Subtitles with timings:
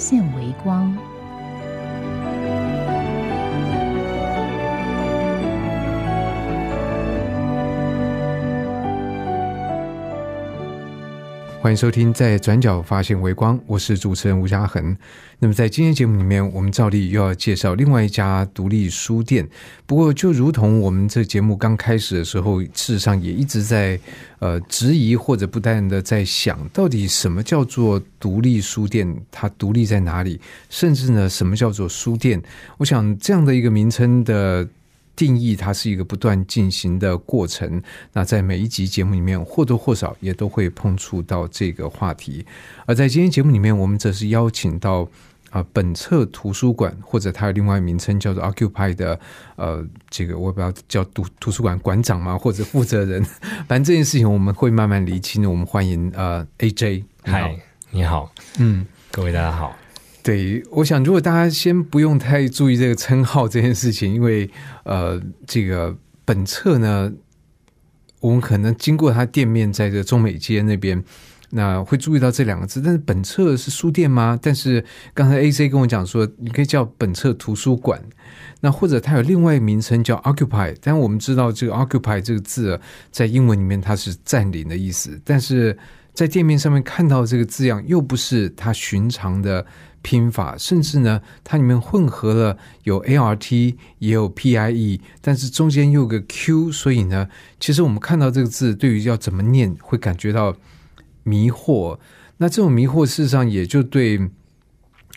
[0.00, 1.09] 现微光。
[11.62, 14.96] 欢迎收听《在转角发现微光》，我是主持人吴嘉恒。
[15.38, 19.46] 那么在今天节目里面，我们照例又要介绍另外一家独立书店。
[19.84, 24.00] 不过，就如同我们这节目刚开始的时候，事实上也一直在
[24.38, 29.14] 呃质疑或者不断的在想，到底什么叫做独立书店？
[29.30, 30.40] 它独立在哪里？
[30.70, 32.40] 甚至呢，什么叫做书店？
[32.78, 34.66] 我想这样的一个名称的。
[35.20, 37.82] 定义它是一个不断进行的过程。
[38.14, 42.42] 那在每一集节目里面，或多或少也都会碰触到这个话题。
[42.86, 45.06] 而在今天节目里面，我们则是邀请到
[45.50, 49.20] 啊本册图书馆，或者它有另外名称叫做 Occupy 的
[49.56, 53.22] 呃这个我也不知道叫图图书馆馆长吗，或者负责人。
[53.68, 55.46] 反正这件事情我们会慢慢厘清。
[55.46, 57.54] 我们欢迎呃 AJ，嗨，
[57.90, 59.76] 你好，嗯，各位大家好。
[60.30, 64.48] 对，我想如果大家先不用太注意这个称号这件事情，因为
[64.84, 67.12] 呃，这个本册呢，
[68.20, 71.02] 我们可能经过他店面在这中美街那边，
[71.50, 72.80] 那会注意到这两个字。
[72.80, 74.38] 但是本册是书店吗？
[74.40, 78.00] 但是刚才 A C 跟我讲说，你可以叫本册图书馆，
[78.60, 80.76] 那或者它有另外一个名称叫 Occupy。
[80.80, 85.76] 但我们知道这个 Occupy 这个字在英文里面它是占领的意思，但是
[86.12, 89.66] 在店面上面看到这个字样，又不是它寻常的。
[90.02, 97.28] 拼法，甚至呢，它里面混合了有 A R T 也有 P I E，但是中间又有个 Q，所以呢，
[97.60, 100.56] 其实我们看到这个字，对于要怎么念，会感觉到
[101.22, 101.98] 迷惑。
[102.38, 104.18] 那这种迷惑，事实上也就对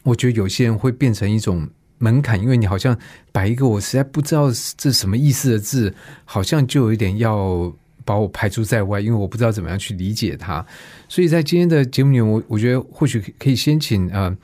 [0.04, 1.66] 我觉得有些人会变成一种
[2.00, 3.00] 门槛，因为你好像
[3.32, 5.96] 摆一个我实在不知道这什么意思的字，
[6.26, 7.74] 好像就有一点要
[8.06, 10.66] 把我排除在外，因为我不知道怎么样去理解它。
[11.08, 14.36] 所以在今天的节目里面，我我觉得或许可以先请啊。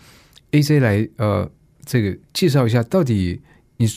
[0.51, 1.47] A C 来呃，
[1.85, 3.39] 这个介绍一下，到底
[3.77, 3.87] 你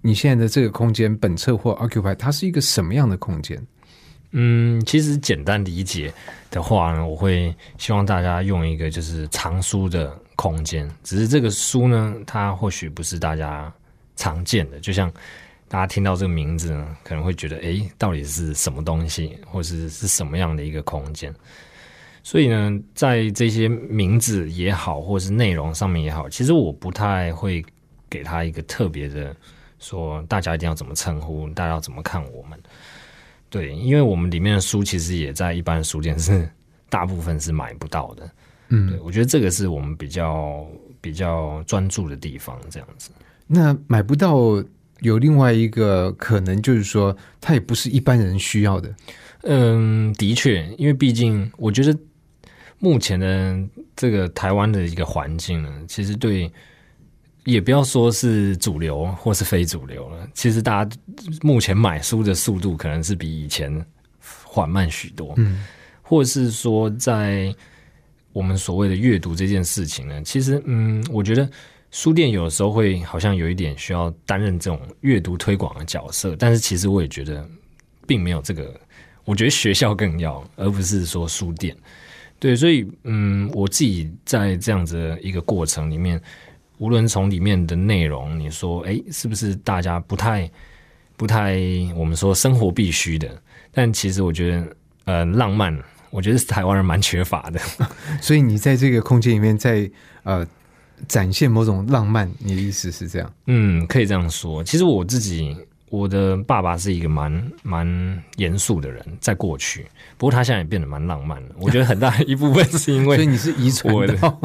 [0.00, 3.62] 你现在的这个空间本册或 Occupy 它是一个什么样的空间？
[4.30, 6.10] 嗯，其实简单理解
[6.50, 10.90] 的话呢，我会希望大家用一个就是藏书的空间。
[11.04, 13.70] 只是这个书呢，它或许不是大家
[14.16, 15.12] 常见的，就像
[15.70, 21.32] 大家听到这个名字呢，可能会觉得，哎，到底是什么东西，或是是什么样的一个空间？
[22.24, 27.64] 所以呢，在这些名字也好，或是内容上面也好，其实我不太会
[28.08, 29.34] 给他一个特别的
[29.78, 32.58] 说，大家一定要怎么称呼，大家要怎么看我们。
[33.48, 36.50] 对，因为我们里面的书其实也在一般书店是
[36.90, 38.28] 大部分是买不到的。
[38.70, 40.66] 嗯，对，我觉得这个是我们比较
[41.00, 43.12] 比较专注的地方，这样子。
[43.46, 44.60] 那买不到
[45.00, 48.94] 有另外一个可能，就是说它也不是一般人需要的。
[49.42, 51.98] 嗯，的确，因为毕竟我觉得。
[52.82, 53.60] 目前的
[53.94, 56.50] 这个台湾的一个环境呢，其实对，
[57.44, 60.26] 也不要说是主流或是非主流了。
[60.32, 60.96] 其实大家
[61.42, 63.70] 目前买书的速度可能是比以前
[64.42, 65.62] 缓慢许多，嗯，
[66.00, 67.54] 或是说在
[68.32, 71.46] 我们所谓的阅读这件事情呢，其实嗯，我觉得
[71.90, 77.46] 书店有的时候会好像有一点需要担任这种阅读推广的角色，但是其实我也觉得
[78.06, 78.78] 并没有这个，
[79.24, 81.76] 我觉得学校更要，而不是说书店。
[82.38, 86.20] 对，所以嗯，我自己在这样子一个过程里面，
[86.78, 90.50] 无论从里面的内容，你说，哎，是不是大家不太
[91.16, 91.58] 不太
[91.94, 93.28] 我们说生活必须的？
[93.72, 95.78] 但其实我觉得，呃，浪漫，
[96.08, 97.60] 我觉得台湾人蛮缺乏的。
[98.22, 99.90] 所以你在这个空间里面，在
[100.22, 100.46] 呃
[101.08, 103.32] 展现某种浪漫，你的意思是这样？
[103.46, 104.62] 嗯，可以这样说。
[104.64, 105.56] 其实我自己。
[105.90, 109.84] 我的爸爸是一个蛮蛮严肃的人，在过去，
[110.16, 111.48] 不过他现在也变得蛮浪漫了。
[111.58, 114.38] 我觉得很大一部分是因为， 所以你是遗传的。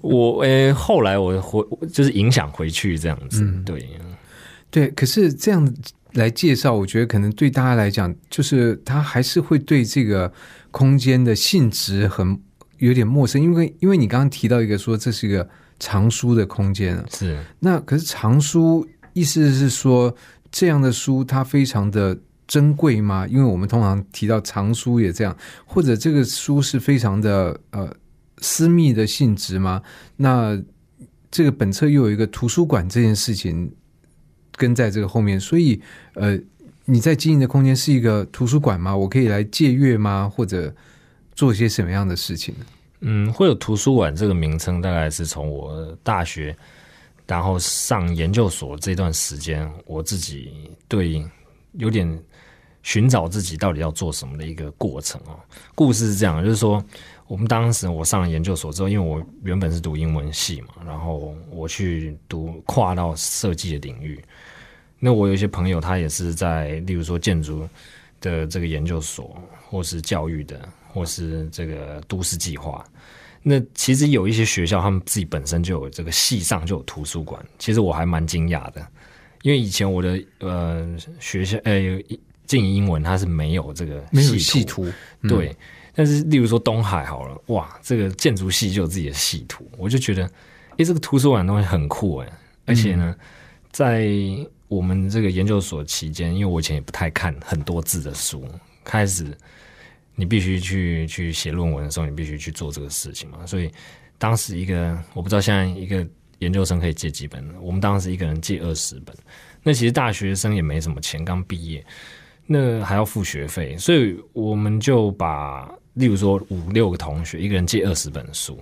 [0.00, 1.60] 我诶， 后来我回
[1.92, 3.84] 就是影响回去这样子，对
[4.70, 4.88] 对。
[4.90, 5.74] 可是这样
[6.12, 10.32] 来介绍，我觉得可能对大家来讲，就是他还是会对这个
[10.70, 12.40] 空间的性质很
[12.78, 15.48] 有点陌生，因为因为你刚刚提到一个说这是一个
[15.82, 20.14] 藏书的空间是那可是藏书意思是说。
[20.54, 22.14] 这样的书它非常的
[22.46, 23.26] 珍贵吗？
[23.26, 25.34] 因为我们通常提到藏书也这样，
[25.64, 27.90] 或者这个书是非常的呃
[28.42, 29.80] 私密的性质吗？
[30.14, 30.62] 那
[31.30, 33.74] 这个本册又有一个图书馆这件事情
[34.56, 35.80] 跟在这个后面，所以
[36.16, 36.38] 呃，
[36.84, 38.94] 你在经营的空间是一个图书馆吗？
[38.94, 40.30] 我可以来借阅吗？
[40.30, 40.74] 或者
[41.34, 42.66] 做一些什么样的事情呢？
[43.04, 46.56] 嗯，会有图书馆这个名称，大概是从我大学，
[47.26, 51.24] 然后上研究所这段时间，我自己对
[51.72, 52.22] 有点
[52.82, 55.38] 寻找自己到底要做什么的一个过程哦。
[55.74, 56.84] 故事是这样，就是说，
[57.26, 64.22] 我们当时我上了研究所之后，因为我原本是读英文系嘛，然后我去读跨到设计的领域。
[65.00, 67.68] 那我有一些朋友，他也是在，例如说建筑
[68.20, 69.36] 的这个研究所，
[69.68, 72.84] 或是教育的，或是这个都市计划。
[73.42, 77.44] 那其实有一些学校，他们自己本身就有这个系上就有图书馆。
[77.58, 78.86] 其实我还蛮惊讶的，
[79.42, 81.80] 因为以前我的呃学校呃
[82.46, 84.86] 进英文它是没有这个没有系图，
[85.22, 85.56] 对。
[85.94, 90.24] 但是例如说东海好了，哇，这个建筑系就有自己的系图，我就觉得，
[90.78, 92.32] 诶，这个图书馆东西很酷诶。
[92.64, 93.14] 而且呢，
[93.72, 94.08] 在
[94.68, 98.46] 我们这个研究所期间，因为我以前也不太看很多字的书，
[98.84, 99.36] 开始
[100.14, 103.46] 你必须去去写论文的时候，你必须去做这个事情嘛。
[103.46, 103.70] 所以
[104.18, 106.06] 当时一个我不知道现在一个
[106.38, 109.16] 研究生可以借几本，我们当时一个人借二十本。
[109.62, 111.84] 那其实大学生也没什么钱，刚毕业，
[112.46, 118.60] 那还要付学费，所以我们就把例如说五六个同学，一个人借二十本书。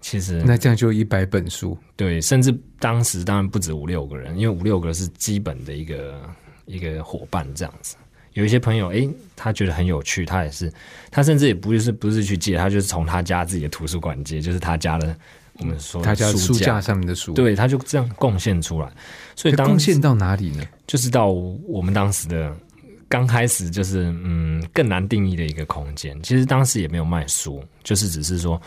[0.00, 6.20] 其实那这样就一百本书，对，甚至当时当然不止五六个人，因为五六个是基本的一个
[6.64, 7.96] 一个伙伴这样子。
[8.40, 10.72] 有一些朋友，诶，他觉得很有趣，他也是，
[11.10, 15.14] 他甚至也不是不是去借，他就是从他家自己的图书馆借，就是他家的
[15.58, 18.90] 我们说他家书架上面的书，对，他就这样贡献出来。
[19.36, 20.64] 所以贡献到哪里呢？
[20.86, 22.56] 就是到我们当时的
[23.08, 26.20] 刚开始，就是嗯更难定义的一个空间。
[26.22, 28.60] 其实当时也没有卖书，就是只是说。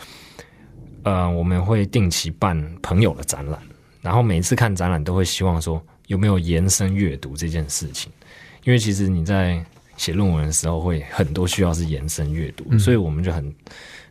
[1.06, 3.60] 呃，我们会定期办朋友的展览，
[4.00, 8.10] 然后每次看展览都会希望说有没有延伸阅读这件事情，
[8.64, 9.64] 因为其实你在
[9.96, 13.54] 写论文的时候会很多需要是延伸阅读，所以我们就很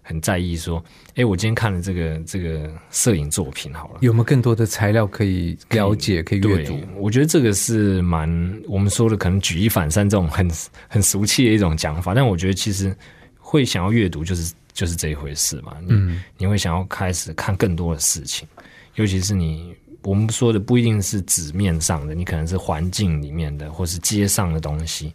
[0.02, 0.84] 很在意说，
[1.16, 6.80] 哎，我今天看了这个这个摄影作品，好了，有没有更多的材料可以了解、可以阅读？
[6.98, 8.30] 我觉得这个是蛮
[8.68, 10.50] 我们说的可能举一反三这种很
[10.88, 12.96] 很俗气的一种讲法，但我觉得其实
[13.38, 14.54] 会想要阅读就是。
[14.76, 18.48] 就是这一回事嘛，嗯，你会想要开始看更多的事情，
[18.96, 19.72] 尤其是你
[20.04, 25.14] 我们说的不一定是纸面上的，你可能是环境里面的，或是街上的东西，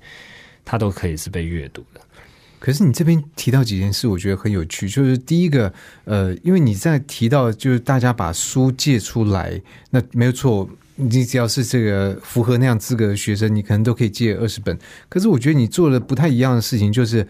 [0.65, 2.01] 它都可以是被阅读的。
[2.59, 5.73] 可是你这边提到几件事，我觉得很有趣，就是第一个，
[6.05, 14.77] 呃，因为你在提到就是大家把书借出来，那没有错，你只要是这个符合那样资格的学生，你可能都可以借二十本。
[15.09, 17.27] 可是我觉得你做的不太一样的事情，就是。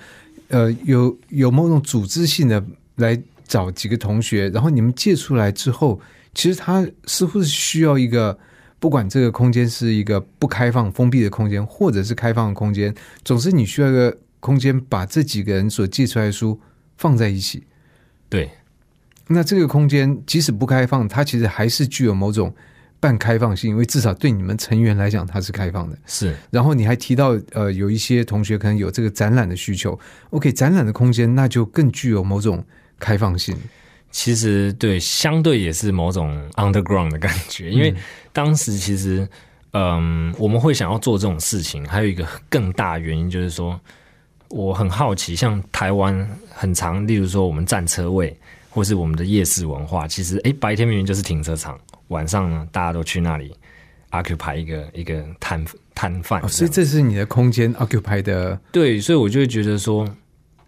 [0.51, 2.65] 呃，有有某种组织性的
[2.97, 6.01] 来找几个同学，然后你们借出来之后，
[6.39, 8.39] 其实它似乎是需要一个，
[8.79, 12.95] 不管这个空间是一个不开放、封闭的空间，或者是开放的空间，
[13.25, 16.61] 总之你需要一个空间，把这几个人所借出来的书
[16.97, 17.65] 放在一起。
[18.29, 18.49] 对，
[19.27, 22.55] 那这个空间即使不开放，它其实还是具有某种。
[23.01, 25.97] 半开放性，因为至少对你们成员来讲，它是开放的。
[26.05, 29.97] 是，然后你还提到，呃，有一些同学可能有这个展览的需求。
[30.31, 32.65] OK，展览的空间那就更具有某种
[32.99, 33.57] 开放性。
[34.11, 37.71] 其实，对，相对也是某种 underground 的感觉。
[37.71, 37.95] 因为
[38.33, 39.29] 当时其实，
[39.73, 43.79] 嗯，我们会想要做这种事情，还有一个更大原因就是说，
[44.49, 48.37] 我很好奇，像台湾很长，例如说我们占车位，
[48.71, 51.79] 或是我们的夜市文化，其实，哎，白天明明就是停车场。
[52.09, 53.55] 晚上呢，大家都去那里
[54.11, 55.63] occupy 一个一个摊
[55.95, 58.59] 摊贩，所以这是你的空间 occupy 的。
[58.73, 60.09] 对，所以我就会觉得说，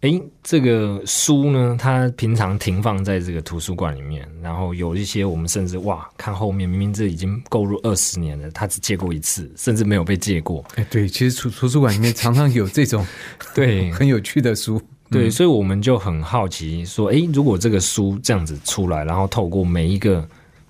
[0.00, 10.64] 哎，这个书呢，它平常停放在这个图书馆里面，然后有一些我们甚至哇，看后面明明这已经购入二十年了，他只借过一次，甚至没有被借过。
[10.76, 13.06] 哎，对，其实图图书馆里面常常有这种
[13.54, 14.80] 对很有趣的书。
[15.10, 20.26] 对，所以我们就很好奇说，哎，如果这个书这样子出来，然后透过每一个。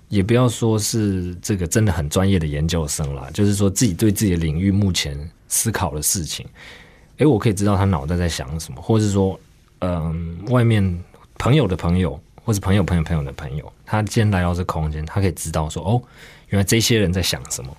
[0.09, 6.45] 也不要说是这个真的很专业的研究生啦，就是说自己对自己的领域目前思考的事情，
[7.21, 9.39] 诶，我可以知道他脑袋在想什么，或者是说，
[9.79, 10.83] 嗯，外面
[11.37, 16.01] 朋友的朋友，或是朋友朋友朋友的朋友，他今天来到这空间，他可以知道说，哦，
[16.49, 17.77] 原来这些人在想什么。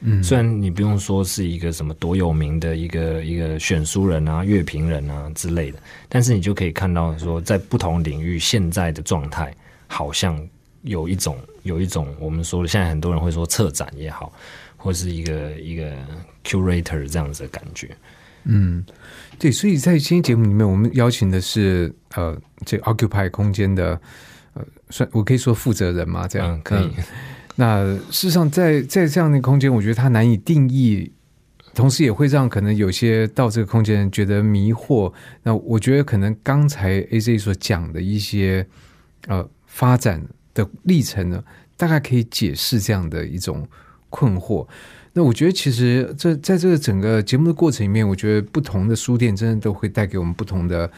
[0.00, 9.54] 嗯，虽然你不用说是一个什么多有名的一个一个选书人啊、乐评人啊之类的，但是你就可以看到说，在不同领域现在的状态，
[9.86, 10.38] 好像。
[10.82, 14.32] 有一种，有一种，我们说的，现在很多人会说策展也好，
[14.76, 15.90] 或是一个一个
[16.44, 17.90] curator 这样子的感觉。
[18.48, 18.84] 嗯，
[19.38, 24.00] 对，所以在今天节目里面，我们邀请的是呃，这 occupy 空间的
[24.54, 26.28] 呃，算我可以说负责人嘛？
[26.28, 26.90] 这样、嗯，可以。
[27.56, 31.10] 那事实上在，在这样的空间，我觉得它难以定义，
[31.74, 35.12] 同时也会让可能有些到这个空间觉得迷惑。
[35.42, 38.66] 那我觉得可能刚才 A Z 所讲的一些
[39.26, 40.22] 呃发展
[40.54, 41.42] 的历程呢，
[41.76, 43.66] 大概可以解释这样的一种
[44.08, 44.66] 困惑。
[45.16, 50.90] 那我觉得其实这在这个整个节目的过程里面，我觉得不同的书店真的都会带给我们不同的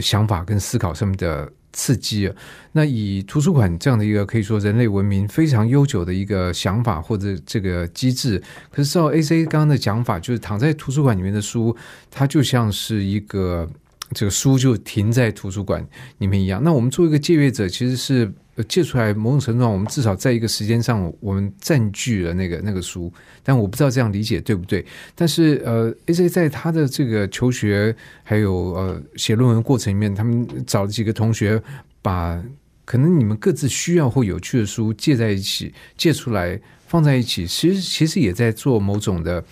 [0.00, 1.50] 想法跟思考上面的。
[1.72, 2.28] 刺激！
[2.72, 8.42] 那以图书馆这样的一个可以说人类文明非常悠久的一个想法或者这个机制，
[8.72, 11.76] 可是照 A C 刚刚的讲法，就是躺在图书馆里面的书，
[12.10, 13.70] 它就像是一个
[14.12, 15.86] 这个书就停在图书馆
[16.18, 16.60] 里面一样。
[16.60, 18.28] 那我们作为一个借阅者，其实是
[18.64, 23.12] 借出来某种程度上，我们至少在一个时间上，我们占据了那个那个书。
[23.42, 24.84] 但我不知道这样理解对不对。
[25.14, 31.60] 但是呃，A J 在他的这个求学还有呃写论文过程里面，他们找了几个同学，
[32.02, 32.42] 把
[32.84, 39.42] 可能你们各自需要或有趣的书借在一起，借出来放在一起，其实其实也在做某种的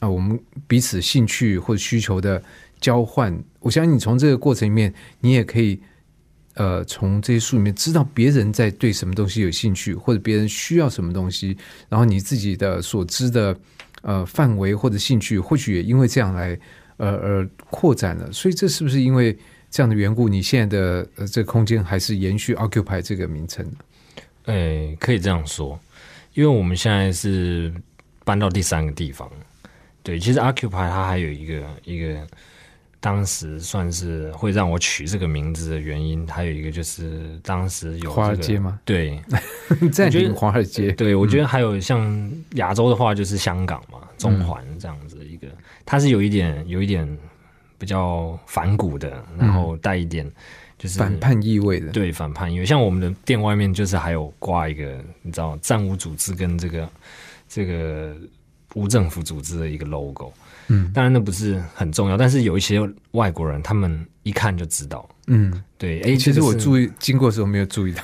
[0.00, 2.42] 啊，我们彼此兴趣或需求的
[2.80, 3.36] 交换。
[3.60, 5.80] 我相信你从这个过程里面，你也可以。
[6.58, 11.56] 呃，从这些书里面知道别人在对什么东西有兴趣，或者别人需要什么东西，
[11.88, 13.56] 然后你自己的所知的
[14.02, 16.58] 呃范围或者兴趣，或许也因为这样来
[16.96, 18.32] 呃而扩展了。
[18.32, 19.38] 所以这是不是因为
[19.70, 23.76] 这样的缘故，你现在的呃这个空间还是延续 Occupy 这个名称呢？
[24.46, 25.78] 哎，可以这样说，
[26.34, 27.72] 因为我们现在是
[28.24, 29.30] 搬到第三个地方。
[30.02, 32.26] 对，其实 Occupy 它还有一个一个。
[33.00, 38.80] 当时算是会让我取这个名字的原因，还有一个就是当时有华尔街吗？
[38.84, 39.20] 对，
[39.92, 40.90] 在华尔街。
[40.92, 45.46] 对，我觉得还有像亚洲的话，就是香港嘛，中环这样子一个，
[45.86, 47.06] 它是有一点有一点
[47.78, 50.28] 比较反骨的，然后带一点
[50.76, 51.92] 就是反叛意味的。
[51.92, 52.66] 对，反叛意味。
[52.66, 56.90] 像我们的店外面就是还有挂一个，你知道，战无组织跟这个
[57.48, 58.16] 这个
[58.74, 60.32] 无政府组织的一个 logo。
[60.68, 62.78] 嗯，当然那不是很重要，但是有一些
[63.12, 65.08] 外国人，他们一看就知道。
[65.26, 68.02] 嗯，对，哎，其实我注意经过的时候没有注意到，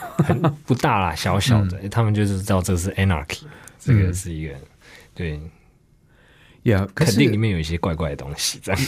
[0.66, 3.40] 不大啦，小小的，他们就是知道这个是 anarchy，
[3.78, 4.54] 这个是一个
[5.14, 5.40] 对，
[6.64, 8.80] 呀，肯定里面有一些怪怪的东西这样。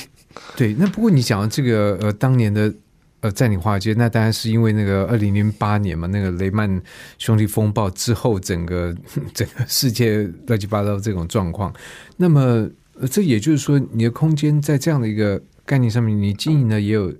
[0.54, 2.72] 对，那不过你讲的这个呃，当年的
[3.20, 6.82] 呃，在你华尔街，那当然是因为那个二零零八年嘛，那个雷曼
[7.18, 8.94] 兄弟风暴之后，整个
[9.32, 11.74] 整个世界乱七八糟这种状况，
[12.16, 12.66] 那么。
[12.98, 17.14] 呃，这也就是说，你的空间在这样的一个概念上面，你经营了也有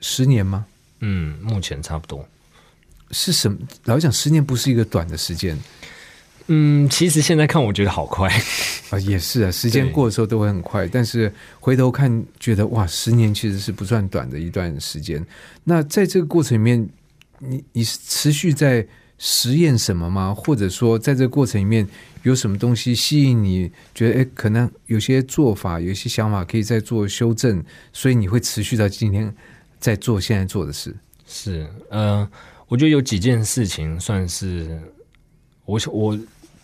[0.00, 0.66] 十年吗？
[1.00, 2.26] 嗯，目前差不多。
[3.10, 3.56] 是什么？
[3.84, 5.58] 老实讲，十年不是一个短的时间。
[6.48, 8.28] 嗯，其实现在看，我觉得好快
[8.90, 10.86] 啊，也是啊，时间过的时候都会很快。
[10.88, 15.24] 但是回头看，觉得哇，十年其实是不算短的一段时间。
[15.62, 16.86] 那在这个过程里面，
[17.38, 18.86] 你你是持续在
[19.18, 20.34] 实验什么吗？
[20.34, 21.86] 或者说，在这个过程里面？
[22.24, 23.70] 有什么东西吸引你？
[23.94, 29.30] 觉得哎，可能有些做法、有些想法可以再做修正，所以你会持续到今天
[29.78, 30.96] 在做现在做的事。
[31.26, 32.26] 是，呃，
[32.66, 34.80] 我觉得有几件事情算是
[35.66, 36.18] 我我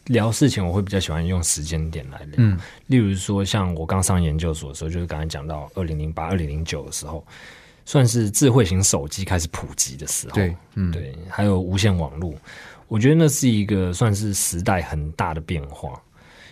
[0.06, 2.36] 聊事情，我会比较喜欢用时间点来聊。
[2.38, 7.22] 嗯，例如说，像我刚上研究所的时候，就是刚才讲到二零零八、二零零九的时候，
[7.84, 10.34] 算是智慧型手机开始普及的时候。
[10.34, 12.34] 对，嗯，对，还有无线网络。
[12.88, 16.00] 我觉得那是一个算是时代很大的变化，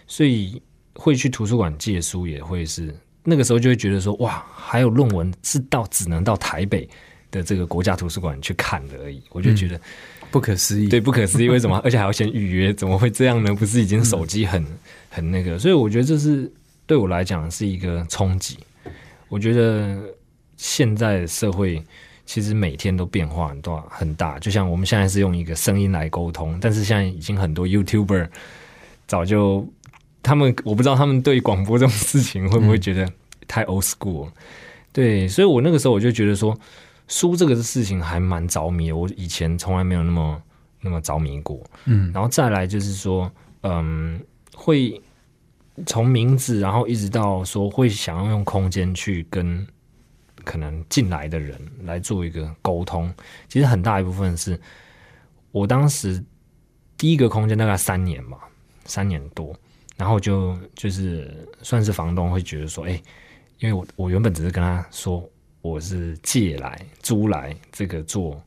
[0.06, 0.60] 所以
[0.94, 2.94] 会去图书馆借书，也会是
[3.24, 6.88] 那个时候就会觉得说，哇，还有论文是到只能到台北
[7.30, 9.80] 的这个国家图书馆去看的而已，我就觉得
[10.30, 11.80] 不可思议，对，不可思议，为什么？
[11.84, 13.52] 而且还要先预约，怎么会这样呢？
[13.52, 14.64] 不是已经手机很
[15.10, 15.58] 很那个？
[15.58, 16.48] 所以我觉得这是
[16.86, 18.56] 对我来讲是一个冲击。
[19.28, 19.98] 我觉得
[20.58, 21.82] 现在社会。
[22.30, 28.28] 其实每天都变化很大很大，就像我们现在是用一个声音来沟通，但是现在已经很多 YouTuber
[29.06, 29.66] 早就
[30.22, 33.10] 他们我不知道他们对广播这种事情会不会觉得
[33.46, 34.28] 太 old school？
[34.92, 36.54] 对，所以我那个时候我就觉得说
[37.06, 40.42] 书这个事情还蛮着迷，我以前从来没有那么
[40.82, 41.58] 那么着迷过。
[41.86, 44.20] 嗯，然后再来就是说，嗯，
[44.54, 45.00] 会
[45.86, 49.66] 从名字，然后一直到说会想要用空间去跟。
[50.44, 53.12] 可能进来的人来做一个沟通，
[53.48, 54.58] 其实很大一部分是
[55.52, 56.22] 我当时
[56.96, 58.38] 第一个空间大概三年吧，
[58.84, 59.54] 三年多，
[59.96, 63.00] 然后就就是算是房东会觉得说，哎，
[63.58, 65.28] 因为我我原本只是跟他说
[65.60, 68.40] 我是借来租来这个做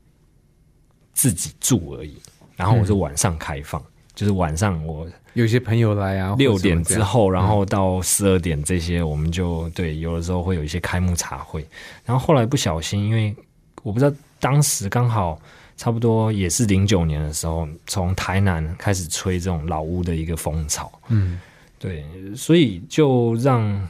[1.13, 2.17] 自己住而已，
[2.55, 3.83] 然后我是晚上开放，
[4.21, 5.07] 就是晚上我。
[5.33, 11.65] 有些朋友来啊，六点之后，然后到十二点这些，我们就对有的时候会有一些开幕茶会。
[12.05, 13.33] 然后后来不小心，因为
[13.81, 15.41] 我不知道当时刚好
[15.77, 20.91] 差不多也是零九年的时候，从台南开始吹这种老屋的一个风潮。
[21.07, 21.39] 嗯，
[21.79, 23.89] 对，所以就让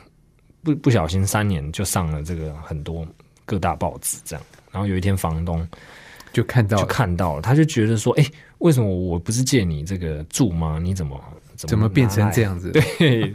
[0.63, 3.03] 不不小心三年就上了这个很多
[3.45, 4.45] 各大报纸这样。
[4.71, 5.67] 然后有一天房东
[6.31, 8.25] 就就看到就看到了，他就觉得说：“哎、
[8.61, 10.79] 为什么我不是借你这个住吗？
[10.81, 11.19] 你怎么
[11.55, 12.71] 怎怎么变成这样？”子？
[12.97, 13.33] 对，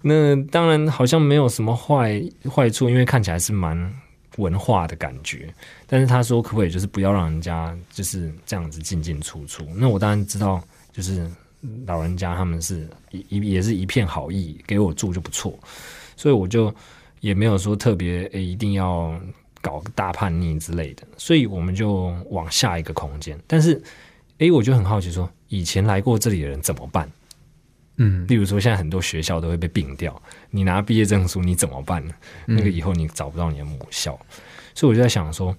[0.00, 3.92] 那当然好像没有什么坏坏处，因为看起来是蛮
[4.36, 5.52] 文化的感觉。
[5.86, 9.64] 但是他说，可不可以就是不要让人家就是这样子进进出出？
[9.76, 10.62] 那我当然知道，
[10.92, 11.28] 就是
[11.84, 15.58] 老人家他们是一一也是一片好意，给我住就不错，
[16.16, 16.72] 所以我就
[17.20, 19.14] 也没有说特别诶、一定要
[19.60, 23.38] 搞个大叛逆之类的，所以我们就往下一个空间。
[23.46, 23.82] 但是
[24.40, 27.10] 诶、我就很好奇说，以前来过这里的人怎么办？
[27.96, 30.20] 嗯，例如说，现在很多学校都会被并掉，
[30.50, 32.14] 你拿毕业证书你怎么办呢？
[32.46, 34.18] 那个以后你找不到你的母校，
[34.74, 35.54] 所以我就在想说，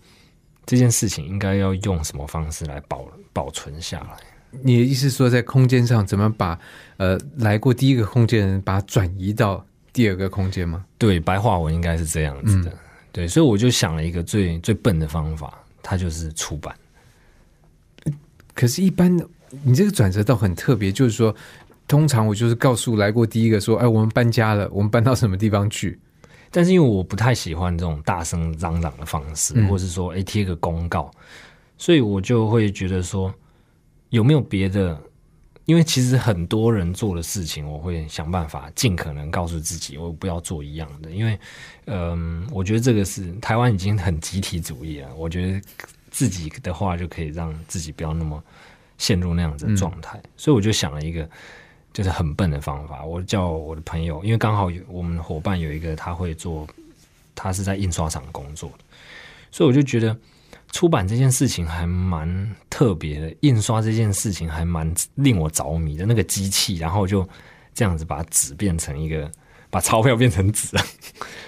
[0.65, 4.17] 这件事情应该要用什么方式来保保存下来？
[4.63, 6.59] 你的意思说，在空间上怎么把
[6.97, 10.83] 呃来过第一个空间的人，把它转移到第二个空间吗？
[10.97, 12.73] 对，白话文应该是这样子的。
[13.11, 16.75] 对，所以我就想了一个最最笨的方法，它就是出版。
[18.53, 19.15] 可是，一般
[19.63, 21.35] 你这个转折倒很特别，就是说，
[21.87, 25.99] 通常我就是告诉来过第一个说，哎，我们搬家了，我们搬到什么地方去？
[26.49, 31.09] 但是因为我不太喜欢这种大声嚷嚷的方式，嗯或是说哎贴个公告，
[31.77, 33.33] 所以我就会觉得说
[34.09, 35.01] 有没有别的？
[35.65, 41.11] 因为其实很多人做的事情，我会想办法尽可能告诉自己，我不要做一样的。
[41.11, 41.39] 因为，
[41.85, 45.07] 嗯、我觉得这个是台湾已经很集体主义了。
[45.15, 45.61] 我觉得
[46.21, 48.43] 自己的话就可以让自己不要那么
[48.99, 51.27] 陷入那样子的状态，所以我就想了一个
[51.91, 53.03] 就是很笨的方法。
[53.03, 56.67] 我叫我的朋友，因为刚好有我们伙伴有一个他会做，
[57.33, 58.83] 他是在印刷厂工作的，
[59.49, 60.15] 所以我就觉得
[60.71, 66.05] 出版这件事情还蛮特别的，印刷这件事情还蛮令我着迷的。
[66.05, 67.27] 那个机器，然后就
[67.73, 69.31] 这样子把纸变成一个，
[69.71, 70.77] 把钞票变成纸，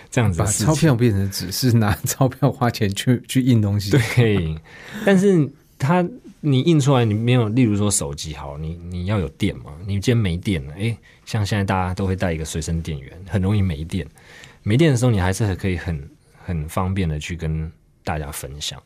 [0.09, 4.59] 这样子把钞票变成纸，是拿钞票花钱去去印东西。，对，
[5.05, 6.03] 但是它
[6.41, 14.07] 你印出来，你没有，例如说手机好，你你要有电嘛，你今天没电了，诶，像现在大家都会带一个随身电源，很容易没电。
[14.63, 16.09] 没电的时候，你还是可以很
[16.43, 17.69] 很方便的去跟
[18.03, 18.81] 大家分享。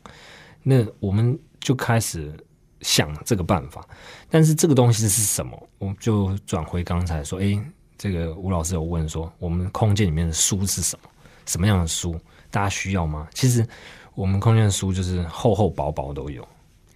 [0.62, 2.32] 那我们就开始
[2.80, 3.86] 想这个办法，
[4.28, 5.68] 但是这个东西是什么？
[5.78, 7.60] 我们就转回刚才说，诶，
[7.98, 11.10] 这个吴老师有问说，我们空间里面的书是什么？
[11.44, 12.18] 什么样的书？
[12.50, 13.28] 大家需要吗？
[13.34, 13.66] 其实
[14.14, 16.46] 我们空间的书就是厚厚薄薄都有，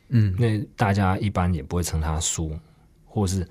[0.09, 2.57] 嗯，那大家一般也不会称它书，
[3.05, 3.47] 或是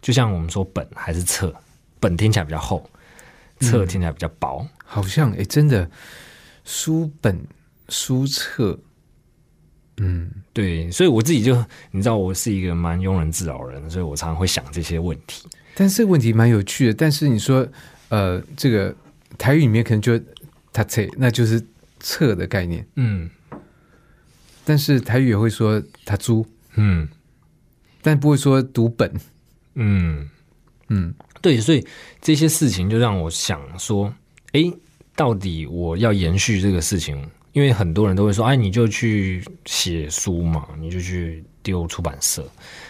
[0.00, 1.54] 就像我们说本还是册，
[1.98, 2.88] 本听起来比较厚，
[3.60, 4.66] 册听起来比较薄。
[4.84, 5.90] 好像哎，真的
[6.64, 7.38] 书本
[7.88, 8.78] 书册，
[9.98, 11.54] 嗯，对，所以我自己就
[11.90, 15.46] 你知道，我是一个蛮庸人自扰的人，所以我常常会想这些问题。
[15.78, 16.94] 但是这个问题蛮有趣的。
[16.94, 17.64] 但是你说，
[18.08, 18.92] 呃，这个
[19.38, 20.20] 台语里面可能就
[20.72, 21.64] 他测，那就是
[22.00, 22.84] 测的概念。
[22.96, 23.30] 嗯
[24.64, 27.08] 但是台语也会说他租，嗯
[28.02, 29.08] 但不会说读本。
[29.74, 30.28] 嗯，
[30.88, 31.86] 嗯对，所以
[32.20, 34.12] 这些事情就让我想说，
[34.52, 34.64] 哎，
[35.14, 37.16] 到底我要延续这个事情，
[37.52, 42.44] 因为很多人都会说，哎，你就去写书嘛，你就去丢出版社。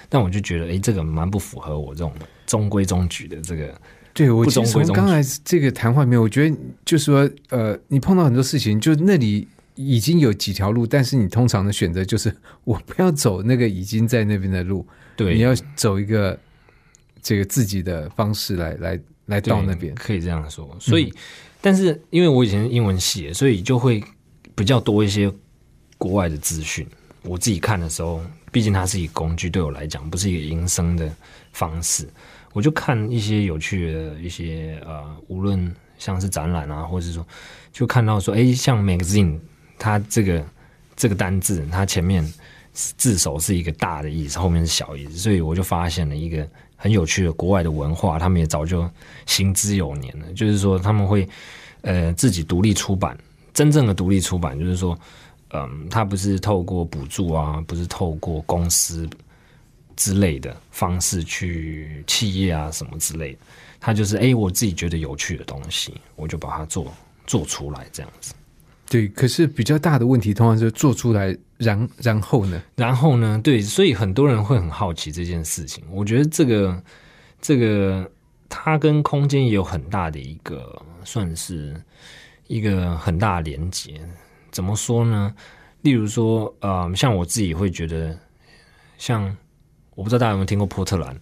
[0.08, 2.12] 但我就觉得，诶，这个蛮不符合我这种
[2.46, 3.80] 中规中矩的这个，
[4.14, 16.38] 对，我其实中规中矩从刚才这个谈话里面，我觉得就是说，呃，你碰到很多事情，就那里已经有几条路，但是你通常的选择就是我不要走那个已经在那边的路，对，你要走一个
[17.22, 19.94] 这个自己的方式来来来到那边。
[19.94, 20.74] 可以这样说。
[20.80, 21.12] 所以，
[21.60, 24.02] 但是因为我以前英文系，所以就会
[24.54, 25.30] 比较多一些
[25.98, 26.86] 国外的资讯。
[27.22, 28.22] 我自己看的时候，
[28.58, 31.08] 毕竟它是一个工具，对我来讲不是一个营生的
[31.52, 32.08] 方式，
[32.52, 37.24] 我就看一些有趣的一些呃，无论像是展览啊，或者是说，
[37.70, 39.38] 就看到说，诶，像 magazine，
[39.78, 40.44] 它这个
[40.96, 42.28] 这个单字，它前面
[42.72, 46.44] 字首是一个大的意思，后面是小意思，所以我就发现了一个
[46.74, 48.90] 很有趣的国外的文化，他们也早就
[49.24, 50.32] 行之有年了。
[50.32, 51.28] 就是说他们会
[51.82, 53.16] 呃自己独立出版，
[53.54, 54.98] 真正的独立出版，就是说，
[55.50, 59.08] 嗯，它不是透过补助啊，不是透过公司
[59.96, 63.38] 之类的方式去企业啊什么之类的，
[63.80, 66.92] 它就是诶，我自己觉得有趣的东西，我就把它做
[67.26, 68.34] 做出来这样子。
[68.90, 72.62] 对，可是比较大的问题，通常是做出来，然然后呢？
[72.76, 75.84] 然后呢，对，所以很多人会很好奇这件事情。
[75.90, 76.82] 我觉得这个
[77.40, 78.10] 这个
[78.48, 81.74] 它跟空间也有很大的一个算是
[82.46, 84.00] 一个很大的连接。
[84.58, 85.32] 怎么说呢？
[85.82, 88.18] 例如说，呃，像我自己会觉得，
[88.98, 89.24] 像
[89.94, 91.16] 我不知道大家有没有听过波特兰，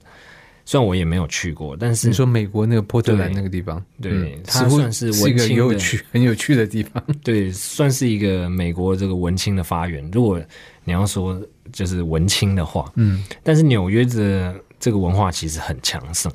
[0.65, 7.05] 虽然我也没有去过，但是你说美国那个波特兰那个地方，对嗯它算是是一个有趣、很有趣的地方。
[7.23, 10.11] 对，算是一个美国这个文青的发源。
[10.11, 10.43] 如果
[10.83, 11.39] 你要说
[11.71, 16.33] 就是文青的话，嗯，但是纽约的这个文化其实很强盛。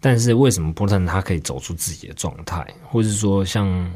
[0.00, 3.88] 但是为什么波特兰它可以走出自己的状态，或是说像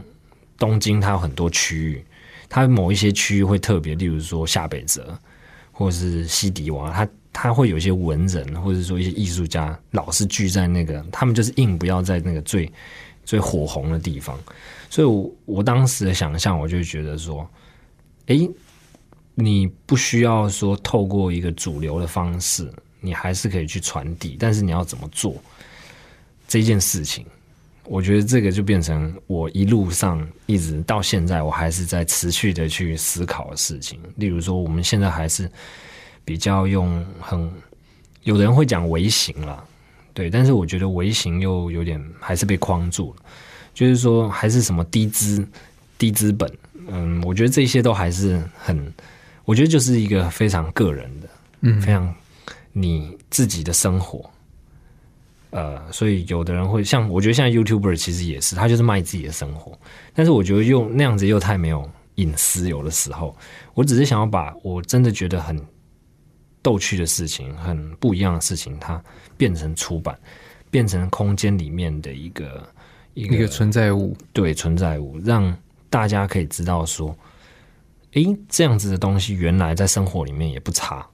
[0.58, 2.04] 东京，它有很多区域，
[2.48, 5.18] 它某一些区域会特别，例如说下北泽
[5.72, 12.70] 或是西迪瓦，它它会有一些文人，或者说一些艺术家，老是聚在那个，他们就是硬不要在那个最
[13.24, 14.38] 最火红的地方。
[14.88, 17.46] 所以我，我当时的想象，我就觉得说，
[18.26, 18.48] 诶，
[19.34, 25.34] 你不需要说透过一个主流的方式，你还是可以去传递，但是你要怎么做
[26.48, 27.26] 这件事情？
[27.88, 33.98] 我觉得这个就变成我一路上一直到现在，我还是在持续的去思考的事情。
[34.16, 35.50] 例如说，我们现在还是
[36.24, 37.50] 比较用很，
[38.24, 39.64] 有人会讲微型了，
[40.12, 43.22] 对，但是我觉得微型又有点还是被框住了，
[43.72, 45.46] 就是说还是什么低资、
[45.96, 46.50] 低资本，
[46.88, 48.92] 嗯，我觉得这些都还是很，
[49.44, 51.28] 我觉得就是一个非常个人的，
[51.60, 52.12] 嗯非常
[52.72, 54.28] 你自己的生活。
[55.50, 59.78] 呃，所以有的人会像，我觉得现在 YouTuber 其实也是，他就是卖自己的生活，
[60.12, 63.36] 但是我觉得又那样子又太没有隐私，有的时候，
[63.74, 65.58] 我只是想要把我真的觉得很
[66.62, 69.02] 逗趣的事情，很不一样的事情，它
[69.36, 70.18] 变成出版，
[70.70, 72.68] 变成空间里面的一个
[73.14, 75.56] 一一个存在物，对存在物，让
[75.88, 77.16] 大家可以知道说，
[78.12, 81.06] 诶，这样子的东西原来在生活里面也不差。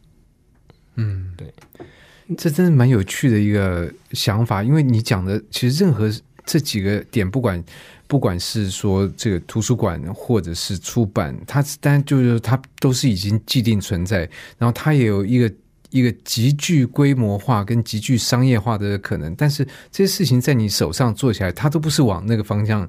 [0.94, 1.52] 嗯，对，
[2.36, 6.10] 这真的蛮有趣的一个想法，因为你讲的其实任何
[6.44, 7.62] 这几个点，不管
[8.06, 14.20] 不管是说这个图书馆或者是出版，它当然就是它都是已经既定存在，
[14.58, 15.52] 然后它也有一个
[15.90, 22.88] 一个极具规模化跟极具商业化的可能，但是这些事情在你手上做起来，它都不是往那个方向。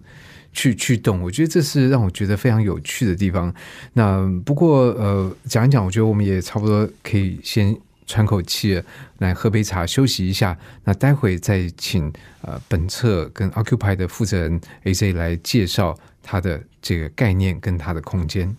[0.56, 3.52] 去去动，我觉得这是让我觉得非常有趣的地方。
[3.94, 8.82] 那不过呃，讲一讲，我觉得我们也差不多可以先喘口气，
[9.20, 10.58] 来喝杯茶休息一下。
[10.84, 12.12] 那待会再请
[12.42, 18.56] 呃本册跟 Occupy 的负责人 A J 来介绍他的这个概念跟他的空间。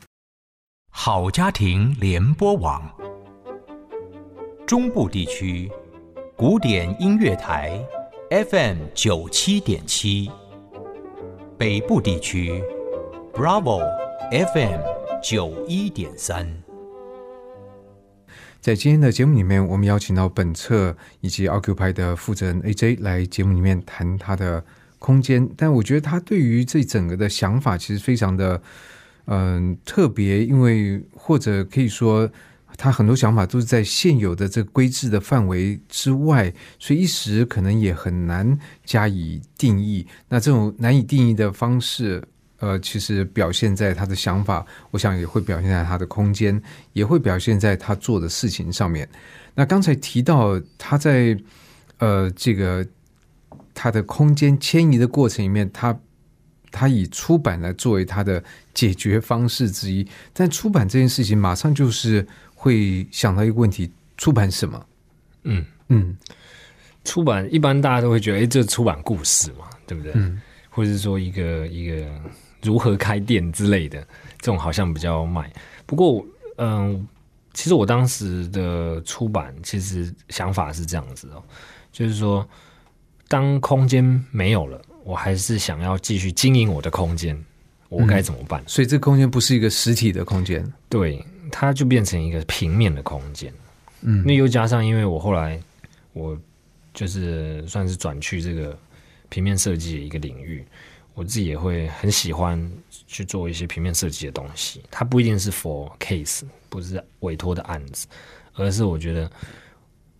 [0.90, 2.82] 好家庭联播网，
[4.66, 5.70] 中部地区
[6.36, 7.84] 古典音乐台
[8.30, 10.30] FM 九七点七，
[11.58, 12.62] 北部地区
[13.32, 13.82] Bravo
[14.30, 14.80] FM
[15.22, 16.63] 九一点三。
[18.64, 24.64] 在今天的节目里面，我们邀请到本册以及 Occupy 的负责人 AJ 来节目里面谈他的
[24.98, 28.62] 空间，但我觉得他对于这整个的想法其实非常的
[29.26, 32.30] 嗯、特别，因为或者可以说。
[32.76, 40.04] 他很多想法都是在现有的这个规制的范围之外，所以一时可能也很难加以定义。
[40.28, 42.20] 那这种难以定义的方式，
[42.64, 46.58] 呃，其实表现在他的想法，我想也会表现在他的空间，
[46.94, 49.06] 也会表现在他做的事情上面。
[49.54, 51.38] 那刚才提到他在
[51.98, 52.86] 呃这个
[53.74, 55.94] 他的空间迁移的过程里面，他
[56.70, 64.86] 他以出版来作为他的解决方式之一，但出版这件事情马上就是会想到一个问题：出版什么？
[65.42, 66.16] 嗯，嗯
[67.04, 70.12] 出版一般大家都会觉得，哎、这出版故事嘛，对不对？
[70.14, 70.40] 嗯
[70.76, 72.04] 或者是说一个一个
[72.64, 74.00] 如何开店之类的，
[74.40, 75.52] 这种好像比较卖。
[75.86, 76.24] 不过，
[76.56, 77.06] 嗯，
[77.52, 81.42] 其实我当时的出版其实想法是这样子哦，
[81.92, 82.44] 就是说，
[83.28, 87.38] 当空间没有了，我还是想要继续经营我的空间，
[87.88, 88.62] 我该怎么办？
[88.66, 90.64] 所以这个空间不是一个实体的空间。
[90.88, 93.52] 对，它就变成一个平面的空间。
[94.00, 95.60] 嗯那又加上，因为我后来
[96.12, 96.38] 我
[96.92, 98.78] 就是算是转去这个
[99.28, 100.64] 平面设计的一个领域，
[101.14, 102.70] 我自己也会很喜欢
[103.06, 104.82] 去做一些平面设计的东西。
[104.90, 108.06] 它不一定是 for case，不是委托的案子，
[108.54, 109.30] 而是我觉得，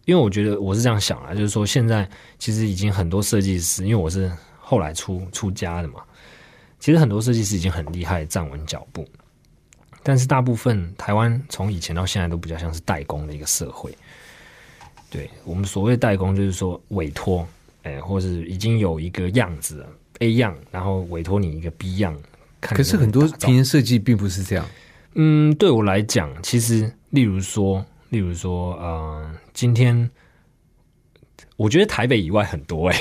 [0.04, 6.02] 因为我觉得我是这样想啊，就是说现在其实已经很多设计师，因为我是后来出出家的嘛，
[6.78, 9.06] 其实很多设计师已经很厉害，站稳脚步。
[10.02, 13.96] 但是大部分台湾从以前到现在都比较像是代工的一个社会。
[15.10, 17.46] 对我们所谓代工，就是说委托，
[17.84, 19.88] 哎、或是已经有一个样子了
[20.20, 22.16] A 样，然后委托你一个 B 样。
[22.60, 24.66] 看可是很多平面设计并不是这样。
[25.14, 30.10] 嗯，对我来讲，其实例如说，例如说，呃，今天
[31.56, 32.96] 我觉得台北以外很多哎、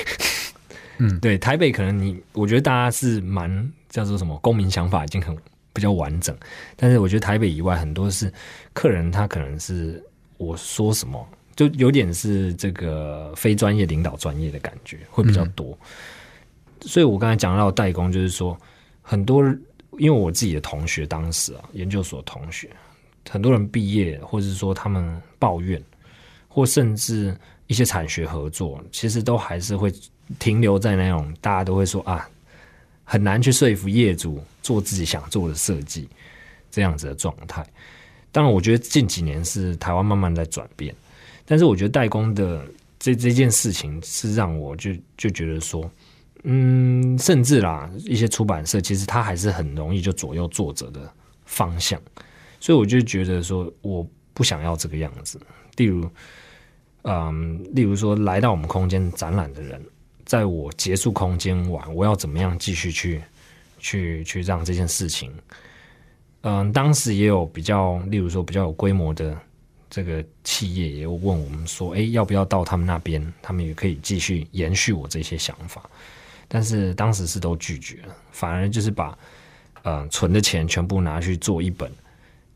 [0.99, 5.35] 嗯对，台北可能你，我觉得大家是蛮叫做什么公民想法已经很
[5.71, 6.35] 比较完整。
[6.75, 8.31] 但是我觉得台北以外很多是
[8.73, 10.03] 客人，他可能是
[10.37, 15.77] 我说什么，就有点是这个非专业领导专业的感觉会比较多。
[16.85, 18.57] 所以我刚才讲到代工，就是说
[19.01, 19.41] 很多，
[19.97, 22.69] 因为我自己的同学当时啊，研究所同学，
[23.29, 25.81] 很多人毕业，或者是说他们抱怨，
[26.49, 27.33] 或甚至
[27.67, 29.93] 一些产学合作，其实都还是会
[30.39, 32.29] 停留在那种大家都会说啊，
[33.05, 36.07] 很难去说服业主做自己想做的设计
[36.69, 37.65] 这样子的状态。
[38.31, 40.93] 当然，我觉得近几年是台湾慢慢在转变，
[41.45, 42.65] 但是我觉得代工的
[42.99, 45.89] 这这件事情是让我就就觉得说。
[46.43, 51.11] 嗯，甚至啦，一些出版社其实它还是很容易就左右作者的
[51.45, 52.01] 方向，
[52.59, 55.39] 所以我就觉得说，我不想要这个样子。
[55.77, 56.09] 例如，
[57.03, 59.81] 嗯，例如说来到我们空间展览的人，
[60.25, 63.21] 在我结束空间完，我要怎么样继续去
[63.79, 65.31] 去去让这件事情？
[66.41, 69.37] 嗯，当时也有比较，例如说比较有规模的
[69.89, 75.89] 这个企业，也有问我们说，哎，要不要到他们那边，他们也可以继续延续我这些想法。
[76.53, 79.17] 但是当时是都拒绝了，反而就是把
[79.81, 81.91] 呃存的钱全部拿去做一本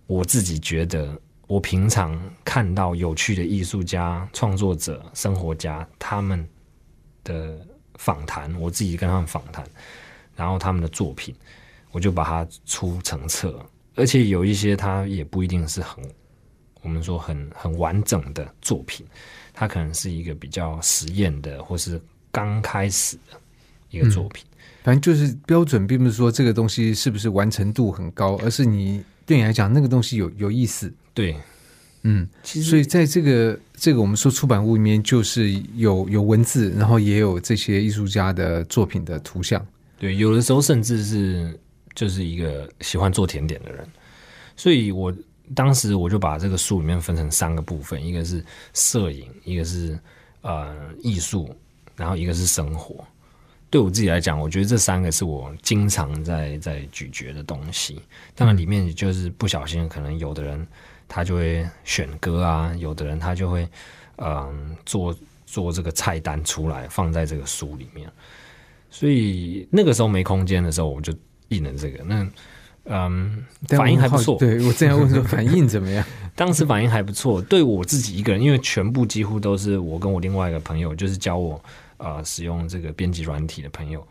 [0.05, 6.47] 我自己觉得我平常看到有趣的艺术家、创作者、生活家他们
[7.23, 7.59] 的
[7.95, 9.65] 访谈，我自己跟他们访谈，
[10.35, 11.33] 然后他们的作品，
[11.89, 13.59] 我就把它出成册，
[13.95, 16.07] 而且有一些它也不一定是很
[16.83, 19.03] 我们说很很完整的作品，
[19.53, 21.99] 它可能是一个比较实验的，或是
[22.31, 23.41] 刚开始的。
[23.89, 24.45] 一个作品，
[24.83, 30.93] 反正就是标准，并不是说这个东西是不是完成度很高，而是你对你来讲那个东西有有意思。
[31.13, 31.35] 对，
[32.03, 39.65] 嗯，其实所以在这个这个我们说出版物里面，就是有有文字，然后也有这些艺术家的作品的图像。
[39.97, 41.59] 对，有的时候甚至是
[41.95, 43.87] 就是一个喜欢做甜点的人，
[44.55, 45.13] 所以我
[45.55, 49.97] 当时我就把这个书里面分成三个部分，一个是摄影，一个是
[50.41, 51.49] 呃艺术，
[51.95, 53.03] 然后一个是生活。
[53.69, 58.01] 对我自己来讲，我觉得这三个是我经常在在咀嚼的东西。
[58.33, 60.65] 当然，里面就是不小心，可能有的人
[61.07, 63.67] 他就会选歌啊，有的人他就会
[64.17, 65.13] 嗯做
[65.45, 68.09] 做这个菜单出来放在这个书里面。
[68.89, 71.13] 所以那个时候没空间的时候，我就
[71.49, 72.01] 印了这个。
[72.05, 72.25] 那
[72.85, 74.37] 嗯，反应还不错。
[74.39, 76.05] 对我正要问说反应怎么样？
[76.35, 77.41] 当时反应还不错。
[77.41, 81.61] 对我自己一个人，因为全部几乎都是我跟我另外一个朋友，就是教我。
[81.97, 84.07] 啊，使用这个编辑软体的朋友，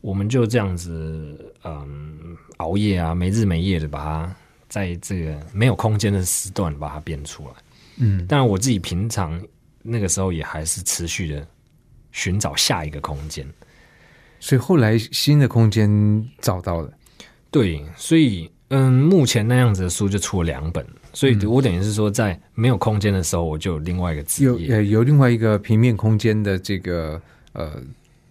[0.00, 4.36] 我们就这样子，嗯，熬夜啊，没日没夜的把它
[4.68, 7.50] 在这个没有空间的时段把它编出来。
[7.96, 9.40] 嗯，当然我自己平常
[9.82, 11.46] 那个时候也还是持续的
[12.12, 13.46] 寻找下一个空间，
[14.40, 16.92] 所以后来新的空间找到了。
[17.50, 20.86] 对，所以嗯，目前那样子的书就出了两本。
[21.18, 27.20] 所以，我等于是说，在没有空间的时候，我就有另外一个职业，有有另外一个平面空间的这个
[27.54, 27.82] 呃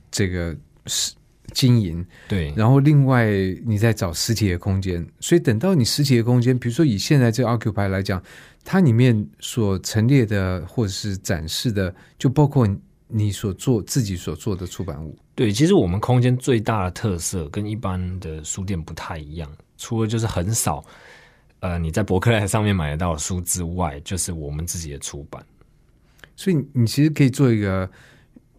[0.09, 1.13] 这个是
[1.51, 2.05] 经营。
[2.29, 3.27] 对，然后另外
[3.65, 5.05] 你在找实体的空间。
[5.19, 8.23] 所以，等到你实体的空间，比如说以现在这个 Occupy 来讲，
[8.63, 12.65] 它里面所陈列的或者是展示的，就包括
[13.09, 15.13] 你所做自己所做的出版物。
[15.35, 20.81] 对，其实我们空间最大的特色跟一般的书店不太一样，除了就是很少。
[21.59, 25.43] 呃，你在博客来上面买得到的书之外，就是我们自己的出版。
[26.35, 27.89] 所以你其实可以做一个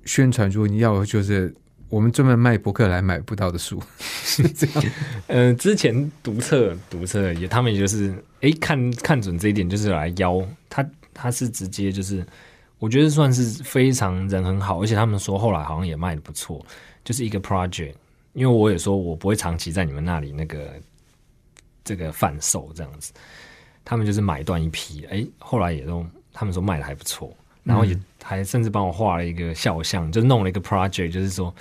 [0.05, 1.55] 宣传，如果你要，就是
[1.89, 4.85] 我们专门卖博客来买不到的书， 是这样。
[5.29, 10.85] 嗯，之前读册读册也，他们也就是哎看看准这一点，就是来邀他，
[11.15, 12.27] 他是直接就是，
[12.81, 16.67] 我觉得算是非常人很好，而且他们说后来好像也卖的不错，
[17.05, 17.95] 就是一个 project。
[18.33, 20.75] 因为我也说我不会长期在你们那里那个。
[21.89, 23.15] 这个贩售这样子，
[23.83, 31.55] 他们就是买断一批，哎，后来也都他们说卖的还不错，然后也还甚至帮我画了一个肖像，就弄了一个 project，就是说，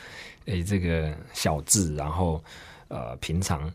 [0.45, 2.43] 哎，这个小字，然后
[2.89, 3.71] 呃，平常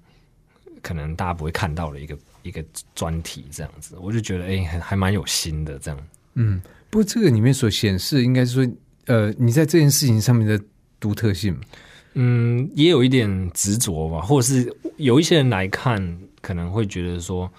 [0.82, 2.62] 可能大家不会看到的一个一个
[2.94, 5.98] 专题这样子，我就觉得哎，还还蛮有心的这样。
[6.34, 6.60] 嗯，
[6.90, 8.72] 不过这个里面所显示，应该是说，
[9.06, 10.62] 呃，你在这件事情上面的
[11.00, 11.58] 独特性，
[12.12, 16.18] 嗯，也有一点执着吧，或者是有一些人来看。
[16.42, 17.50] 可能会觉得说，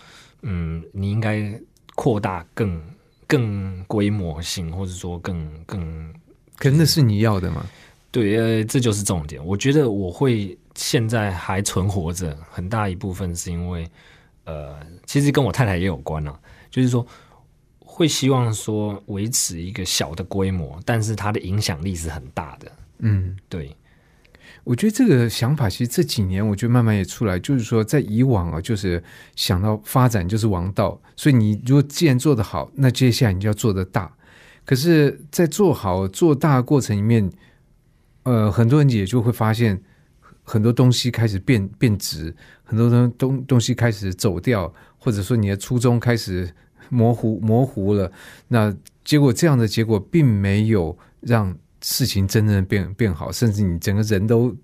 [0.44, 1.60] 嗯，你应该
[1.96, 2.80] 扩大更
[3.26, 6.14] 更规模性，或者说更更，
[6.58, 7.66] 可那是你要的吗？
[8.12, 9.44] 对，呃，这就是重点。
[9.44, 13.90] 我觉得我会现在还存活着，很大一部分是因为，
[14.44, 17.04] 呃，其实跟我太太也有关啊，就是说
[17.80, 22.72] 会希望说维持一个小的规模，但是它的影响力是很大的。
[23.00, 23.76] 嗯，对。
[24.64, 29.04] 我觉得这个想法其实这几年我觉得慢慢也出来，就是说在以往啊，就是
[29.36, 34.12] 想到发展就是王道，所以你如果既然做得好，那接下来你就要做得大。
[34.66, 37.30] 可是，在做好做大的过程里面，
[38.24, 39.82] 呃，很多人也就会发现
[40.42, 46.50] 很多东西开始变变质，很多东东东西开始走掉，或者说你的初衷开始
[46.88, 48.10] 模糊模糊了。
[48.48, 48.74] 那
[49.04, 54.56] 结果这样的结果并没有让事情真正变变好，甚至你整个人都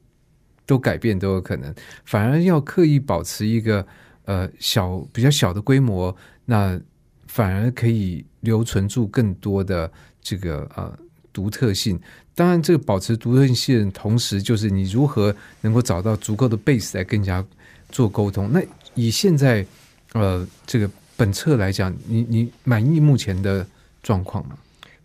[0.66, 1.72] 都改变都有可能，
[2.06, 3.86] 反而要刻意保持一个
[4.26, 6.80] 呃小比较小的规模，那
[7.28, 10.98] 反而可以留存住更多的这个呃
[11.34, 12.00] 独特性。
[12.34, 17.46] 当然，这个保持独特性的同时，就是你如何能够找到足够的 base 来跟人家
[17.92, 18.50] 做沟通。
[18.52, 18.62] 那
[18.96, 19.66] 以现在
[20.14, 23.68] 呃这个本册来讲，你你满意目前的
[24.02, 24.58] 状况吗？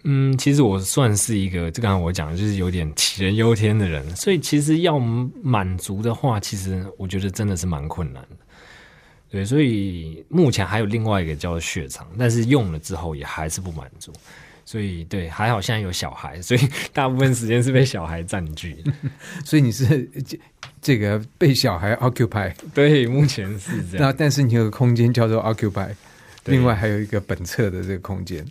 [0.05, 8.37] 嗯，其实我算是一个，就刚才我讲的，就是有点杞人忧天的人，所以其实要满足的话，其实我觉得真的是蛮困难的。
[9.31, 14.13] 对，所以目前还有另外一个叫做血肠，但是用了之后也还是不满足。
[14.67, 16.61] 所以对，还好现在有小孩，所以
[16.93, 18.77] 大部分时间是被小孩占据。
[19.45, 20.39] 所以你是这
[20.81, 24.07] 这个被小孩 occupy，对，目前是这样。
[24.07, 25.89] 那但是你有个空间叫做 occupy，
[26.43, 28.45] 对另外还有一个本册的这个空间。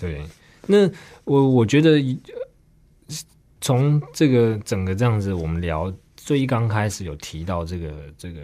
[0.00, 0.22] 对，
[0.70, 0.88] 那
[1.24, 3.16] 我我觉得呃
[3.60, 8.40] 从这个整个这样子，我们聊最刚开始有提到这个这个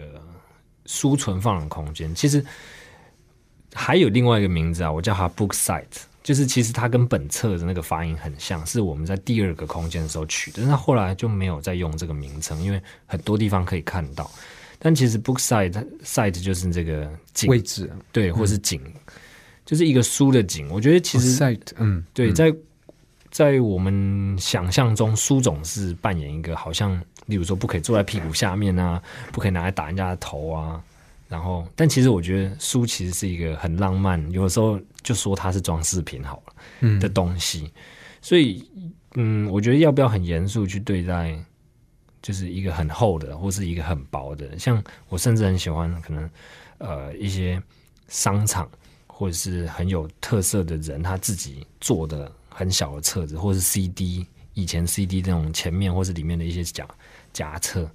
[0.87, 2.43] 书存放的空间，其实
[3.73, 14.29] 还有另外一个名字啊，我叫它 book site，就是其实它跟本册的那个发音很像，是我们在第二个空间的时候取的，但是后来就没有再用这个名称，因为很多地方可以看到。
[14.77, 15.71] 但其实 book site
[16.03, 17.87] site 就是这个景位置。
[17.87, 18.81] 啊对，或是景，
[19.65, 20.69] 就是一个书的景。
[20.69, 22.55] 我觉得其实嗯，对，嗯在
[23.31, 29.01] 在我们想象中，书总是扮演一个好像，例如说不可以坐在屁股下面啊，
[29.33, 30.81] 不可以拿来打人家的头啊。
[31.27, 37.71] 然后，但其实我觉得书其实是一个很浪漫，有的时候就说它是装饰品好了嗯的东西。
[38.21, 38.63] 所以，
[39.15, 41.35] 嗯，我觉得要不要很严肃去对待，
[42.21, 44.57] 就是一个很厚的，或是一个很薄的。
[44.59, 46.29] 像我甚至很喜欢，可能
[46.77, 47.61] 呃一些
[48.07, 48.69] 商场
[49.17, 56.85] 或者是很有特色的人，他自己做的很小的册子，或是 CD，以前 CD 那种前面或是里面的一些夹
[57.31, 57.89] 夹册，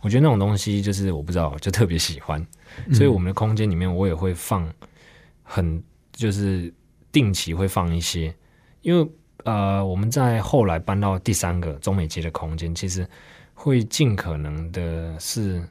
[0.00, 2.44] 我觉得那种东西就是我不知道，就特别喜欢。
[2.92, 4.68] 所以我们的空间里面，我也会放
[5.44, 5.80] 很
[6.12, 6.72] 就是
[7.12, 8.34] 定期会放一些，
[8.82, 9.08] 因为
[9.44, 13.08] 呃我们在后来搬到第三个中美街的空间，其实
[13.54, 15.62] 会尽可能的是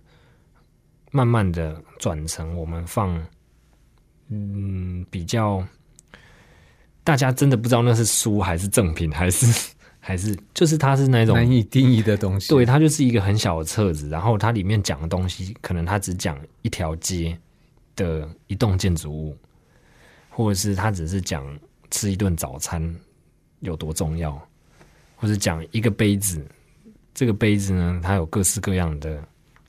[1.11, 3.21] 慢慢的转成我们放
[4.29, 5.65] 嗯比较
[7.03, 12.49] 大家真的不知道那是书还是赠品还是 还是就是它是那种难以定义的东西。
[12.49, 17.35] 对，它就是一个很小的册子，然后它里面讲的东西，可能它只讲一条街
[17.95, 19.35] 的一栋建筑物，
[20.29, 21.43] 或者是它只是讲
[21.89, 22.95] 吃一顿早餐
[23.61, 24.39] 有多重要，
[25.15, 26.45] 或者讲一个杯子，
[27.15, 29.23] 这个杯子呢，它有各式各样的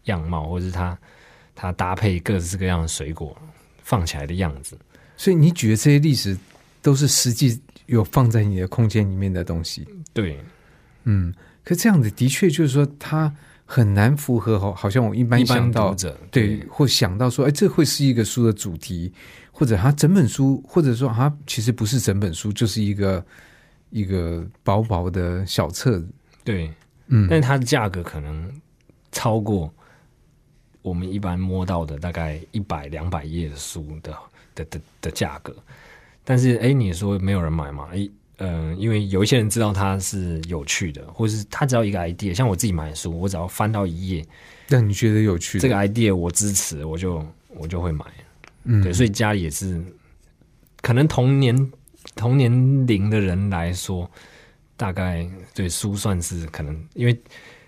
[0.05, 0.99] 样貌，或者是它
[1.55, 3.35] 它搭配各式各样的水果
[3.87, 4.77] 放起来的样子。
[5.17, 6.37] 所以你举的这些例子
[6.83, 9.87] 都是实际有放在你的空间里面的东西。
[10.13, 10.37] 对，
[11.05, 13.33] 嗯，可这样子的确就是说，它
[13.65, 15.95] 很难符合好，好像我一般想到
[16.33, 19.13] 对，或想到说，哎，这会是一个书的主题，
[19.53, 23.25] 或者它整本书，或者说它其实不是整本书，就是一个
[23.91, 26.09] 一个薄薄的小册子。
[26.43, 26.71] 对，
[27.07, 28.51] 嗯，但它的价格可能
[29.13, 29.73] 超过
[30.89, 34.15] 我们一般摸到的大概一百两百页的书的
[34.55, 35.55] 的的的价格。
[36.23, 37.89] 但是，哎，你说没有人买嘛？
[37.93, 44.27] 哎，嗯、因为有一些人知道它是有趣的，或是他只要一个 idea，像我自己买的书，我只要翻到一页，
[44.69, 48.05] 让你觉得有趣的这个 idea 我支持，我就我就会买。
[48.65, 49.81] 嗯，对，所以家里也是，
[50.83, 51.73] 可能同年
[52.15, 54.11] 同年龄的人来说，
[54.77, 57.17] 大概对书算是可能，因为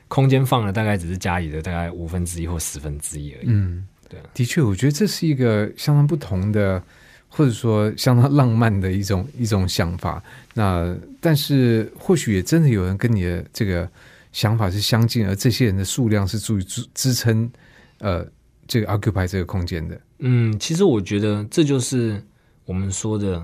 [0.08, 3.46] 空间放了大概只是家里的大概五分之一或十分之一而已。
[3.46, 6.82] 嗯，对啊的确，我觉得这是一个相当不同的，
[7.28, 10.22] 或者说相当浪漫的一种一种想法。
[10.54, 13.88] 那但是或许也真的有人跟你的这个
[14.32, 17.50] 想法是相近，而这些人的数量是足以支支撑
[17.98, 18.26] 呃
[18.66, 20.00] 这个 occupy 这个空间的。
[20.20, 22.22] 嗯，其实我觉得这就是
[22.64, 23.42] 我们说的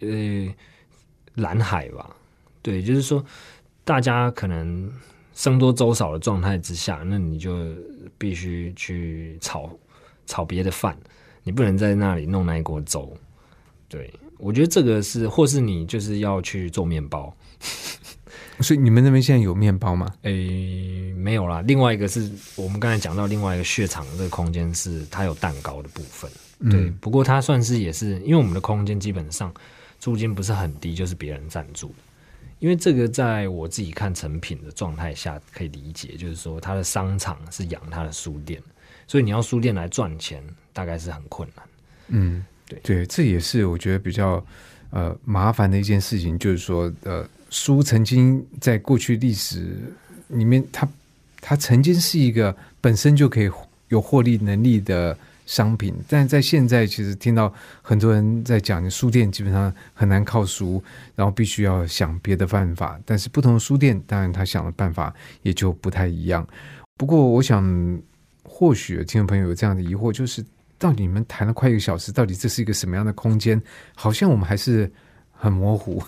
[0.00, 0.54] 呃
[1.34, 2.14] 蓝海吧。
[2.62, 3.24] 对，就是说
[3.84, 4.92] 大家可能
[5.40, 7.74] 僧多粥少的状态之下，那你就
[8.18, 9.70] 必须去炒
[10.26, 10.94] 炒别的饭，
[11.42, 13.10] 你不能在那里弄那一锅粥。
[13.88, 17.34] 对我觉得这个是，或是你就是要去做面包。
[18.60, 20.12] 所以你们那边现在有面包吗？
[20.24, 21.62] 诶，没有啦。
[21.62, 26.30] 另外一个是我们刚才讲到另外一个血场这个空间是它有蛋糕的部分，
[26.70, 26.80] 对。
[26.80, 29.50] 嗯不过它算是也是因为我们的空间基本上
[29.98, 31.94] 租金不是很低，就是别人赞助的。
[32.60, 38.62] 因为这个在我自己看成品的状态下可以理解，就是说它的商场是养它的书店，
[39.08, 40.42] 所以你要书店来赚钱，
[40.72, 41.66] 大概是很困难。
[42.08, 44.44] 嗯，对对，这也是我觉得比较
[44.90, 49.76] 呃麻烦的一件事情，就是说呃，书曾经在过去历史
[50.28, 50.88] 里面，它
[51.40, 53.50] 它曾经是一个本身就可以
[53.88, 55.16] 有获利能力的
[55.50, 60.80] 商品，但在现在其实听到很多人在讲，书店基本上很难靠书，
[61.16, 62.96] 然后必须要想别的办法。
[63.04, 66.46] 但是不同的书店，当然他想的办法也就不太一样。
[66.96, 68.00] 不过，我想
[68.44, 70.40] 或许听众朋友有这样的疑惑，就是
[70.78, 73.60] 到底你们谈了快一个小时，到底这是一个什么样的空间？
[73.96, 74.88] 好像我们还是
[75.32, 76.00] 很模糊。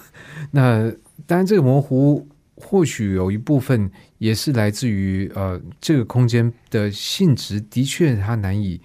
[0.52, 0.88] 那
[1.26, 2.24] 当然，这个模糊
[2.54, 8.80] 或许有一部分也是来自于呃，这个空间的性质的确它难以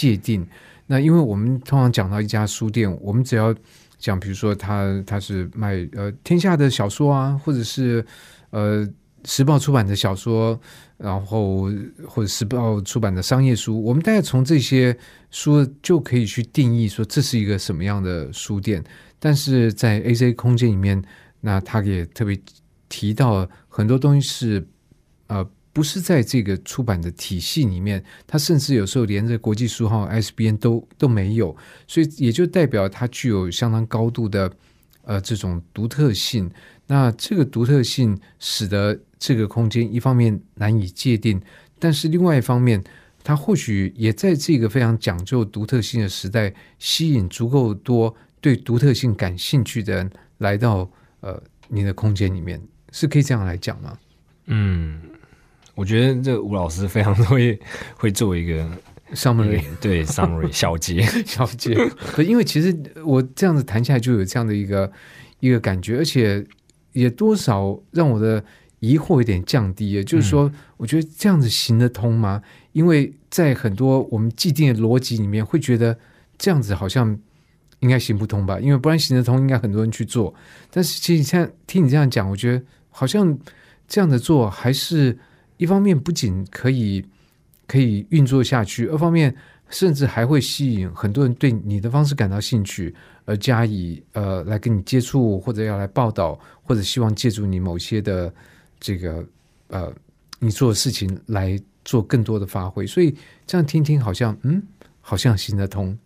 [0.00, 0.46] 界定。
[0.86, 3.54] 那因为我们通常讲到一家书店，我们只要
[3.98, 8.04] 讲，比如说它它是卖呃天下的小说啊，或者是
[8.50, 8.88] 呃
[9.24, 10.58] 时报出版的小说，
[10.96, 11.70] 然后
[12.08, 14.96] 或者时报出版的商业书，我们大概从这些
[15.30, 18.82] 书就可以去定义说这是一个什么样的书店。
[19.20, 21.00] 但是在 A C 空间里面，
[21.42, 22.40] 那他也特别
[22.88, 24.66] 提到很多东西是
[25.26, 31.56] 呃不是在这个出版的体系里面，它甚至有时候连着国际书号 s b n 都都没有，
[31.86, 34.52] 所以也就代表它具有相当高度的
[35.04, 36.50] 呃这种独特性。
[36.86, 41.40] 那这个独特性使得这个空间一方面难以界定，
[41.78, 42.82] 但是另外一方面，
[43.22, 50.90] 它或许也在这个非常讲究独特性的时代，吸引足够多对独特性感兴趣的人来到
[51.20, 52.60] 呃你的空间里面，
[52.90, 53.96] 是可以这样来讲吗？
[54.46, 55.00] 嗯，
[55.80, 57.58] 我觉得这吴老师非常会
[57.96, 58.68] 会做一个
[59.14, 61.00] summary 对 summary 小结。
[61.24, 61.74] 小结，
[62.12, 64.92] 可因为其实我这样子谈下来就有这样的一个
[65.38, 66.44] 一个感觉，而且
[66.92, 68.44] 也多少让我的
[68.80, 70.04] 疑惑有点降低也。
[70.04, 72.42] 就是说，我觉得这样子行得通吗？
[72.72, 75.98] 因为在很多我们既定的逻辑里面，会觉得
[76.36, 77.18] 这样子好像
[77.78, 78.60] 应该行不通吧？
[78.60, 80.34] 因为不然行得通，应该很多人去做。
[80.70, 83.38] 但是其实现在听你这样讲，我觉得好像
[83.88, 85.18] 这样的做，还是
[85.60, 87.04] 一方面不仅可以
[87.66, 89.34] 可以运作下去，二方面
[89.68, 92.94] 甚至还会吸引很多人对你的方式感到兴趣，
[93.26, 98.32] 而加以呃来跟你接触，或者要来报道，或者希望借助你某些的
[98.80, 99.22] 这个
[99.68, 99.92] 呃
[100.38, 102.86] 你做的事情来做更多的发挥。
[102.86, 103.14] 所以
[103.46, 104.62] 这样听听，好像嗯，
[105.02, 105.96] 好像行得通。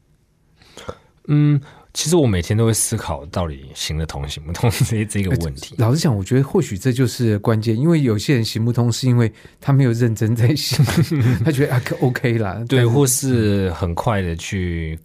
[1.28, 1.60] 嗯，
[1.94, 5.76] 其实我每天都会思考到底行得通行不通这这个问题。
[5.78, 10.84] 老实讲，我觉得或许这就是关键，因为有些人行不通，是因为他没有认真在行，
[11.44, 14.98] 他觉得啊可 OK 啦，对，但或是很快的去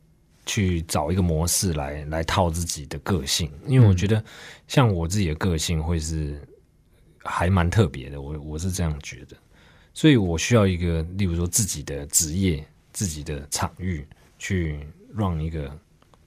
[0.47, 4.21] 去找一个模式来来套自己的个性，因为我觉得
[4.67, 6.41] 像我自己的个性会是
[7.23, 9.37] 还蛮特别的，我我是这样觉得，
[9.93, 14.03] 所以我需要一个，例如说自己的职业、自己的场域，
[14.39, 14.79] 去
[15.15, 15.71] 让一个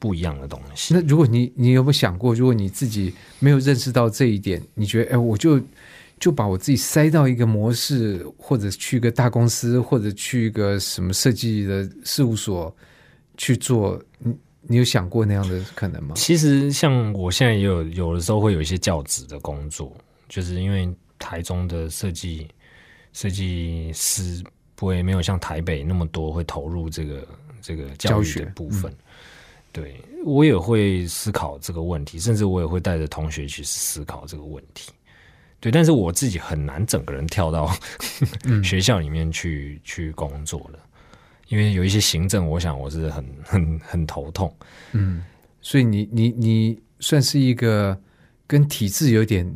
[0.03, 0.93] 不一样的东西。
[0.93, 5.61] 那如果你你有没有想过，如果你自己没有认识到这一点，你觉得哎，我就
[6.19, 12.75] 就把我自己塞到一个模式，或者去一个大公司，或者去一个什么设计的事务所
[13.37, 16.17] 去做，你你有想过那样的可能吗？
[16.17, 19.97] 其实像我现在也有有的时候会有一些教职的工作，
[20.29, 22.49] 就是因为台中的设计
[23.13, 24.43] 设计师
[24.75, 27.29] 不会没有像台北那么多会投入这个
[27.61, 28.93] 这个教学的部分。
[29.73, 34.93] 对我也会思考这个问题，甚至我也会带着同学去思考这个问题。
[35.59, 37.71] 对，但是我自己很难整个人跳到
[38.63, 40.79] 学校里面去去工作了，
[41.49, 44.55] 因为有一些行政，我想我是很很很头痛。
[44.93, 45.25] 嗯，
[45.61, 47.99] 所以你你你算是一个
[48.47, 49.47] 跟体制有点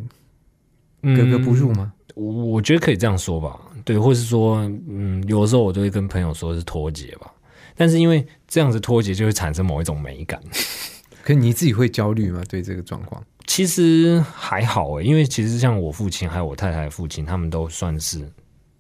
[1.02, 1.92] 格格不入吗？
[2.14, 4.58] 我我觉得可以这样说吧，对，或是说，
[4.88, 7.30] 嗯，有的时候我都会跟朋友说是脱节吧，
[7.76, 10.40] 但是因为这样子脱节就会产生某一种美感。
[11.22, 12.40] 可你自己会焦虑吗？
[12.48, 13.22] 对这个状况？
[13.46, 18.28] 其实还好诶，因为其实像我父亲还有我太太的父亲，他们都算是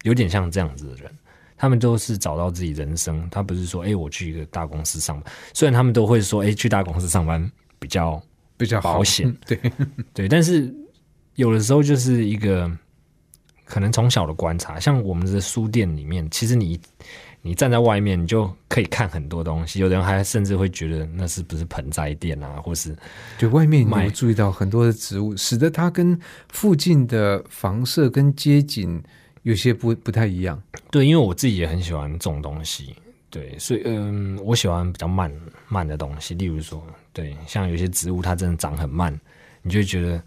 [0.02, 1.10] 有点像这样子的人，
[1.56, 8.22] 他们都是找到自己人生，他不是说，哎、我去一个大公司上班，虽然他们都会说，哎、去大公司上班比较
[8.56, 9.72] 比较好保险嗯 对，
[10.14, 10.72] 对，但是
[11.34, 12.70] 有的时候就是一个
[13.64, 16.80] 可能从小的观察，像我们的书店里面，其实你
[17.46, 19.78] 你站在外面，你就可以看很多东西。
[19.78, 22.94] 有的人还甚至会觉得那是不是盆栽店啊，或是
[23.38, 26.18] 就外面你卖有注意到很多的植物，使得它跟
[26.48, 29.00] 附近的房舍跟街景
[29.42, 30.60] 有些不不太一样。
[30.90, 32.96] 对，因为我自己也很喜欢这种东西，
[33.30, 35.32] 对，所以嗯，我喜欢比较慢
[35.68, 39.16] 慢的东西，例如说，对，像有些植物它真的长很慢，
[39.62, 40.20] 你就觉得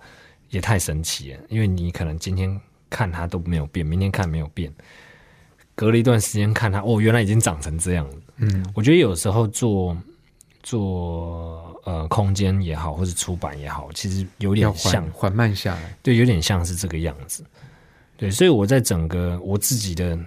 [0.49, 2.59] 也太神奇了，因为你可能今天
[2.89, 4.73] 看它都没有变，明天看没有变，
[5.79, 8.15] 隔了一段时间看它，哦，原来已经长成这样了。
[8.35, 9.95] 嗯，我觉得有时候做
[10.61, 15.97] 做呃空间也好，或是出版也好，其实有点像缓缓慢下来。
[16.03, 17.45] 对，有点像是这个样子。
[18.17, 20.19] 对，所以我在整个我自己的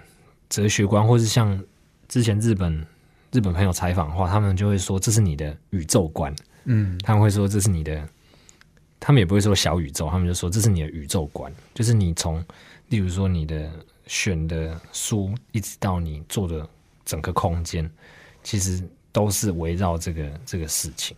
[0.49, 1.61] 哲学观，或是像
[2.07, 2.83] 之前日本
[3.31, 8.03] 日本朋友采访的话，他们就会说这是你的宇宙观，嗯他们会说这是你的，
[8.99, 12.43] 他们也不会说小宇宙，他们就说这是你的宇宙观，就是你从
[12.89, 13.69] 例如说你的
[14.07, 16.67] 选的书，一直到你做的
[17.05, 17.89] 整个空间，
[18.43, 21.15] 其实都是围绕这个这个事情。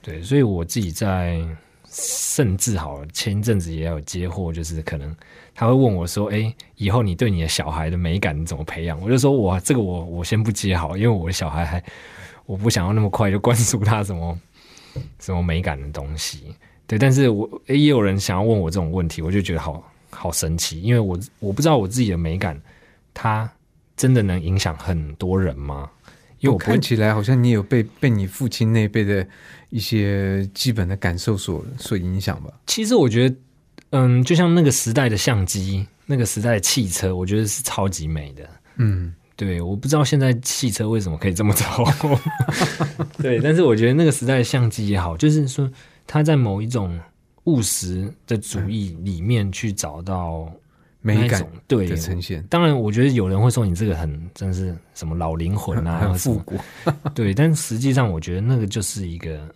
[0.00, 1.40] 对，所以我自己在
[1.88, 5.14] 甚至好，前一阵子也有接货，就是可能
[5.54, 11.84] 他会问我说：“哎，以后你对你的小孩的美感怎么培养？”我就说：“我这个我我先不接好，因为我的小孩还
[12.46, 14.40] 我不想要那么快就灌输他什么
[15.18, 16.54] 什么美感的东西。”
[16.88, 19.91] 对，但是我也有人想要问我这种问题，我就觉得好
[20.22, 22.56] 好神奇，因为我我不知道我自己的美感，
[23.12, 23.50] 它
[23.96, 25.90] 真的能影响很多人吗？
[26.38, 29.26] 因为我看起来好像你有被被你父亲那辈的
[29.70, 32.52] 一些基本的感受所所影响吧？
[32.68, 33.36] 其实我觉得，
[33.90, 38.48] 嗯，就像那个时代的相机，那个时代的汽车，我觉得是超级美的。
[38.76, 41.64] 嗯，对，我不知道现在汽车为什么可以这么走。
[43.18, 45.68] 对，但是我觉得那个时代的相机也好，就是说
[46.06, 46.96] 它在某一种
[47.44, 50.52] 务实的主义里面去找到
[51.00, 56.56] 那美感对的呈现当然，我觉得有人会说你这个很真是什么老灵魂啊， 很复古。
[57.14, 59.52] 对，但实际上我觉得那个就是一个，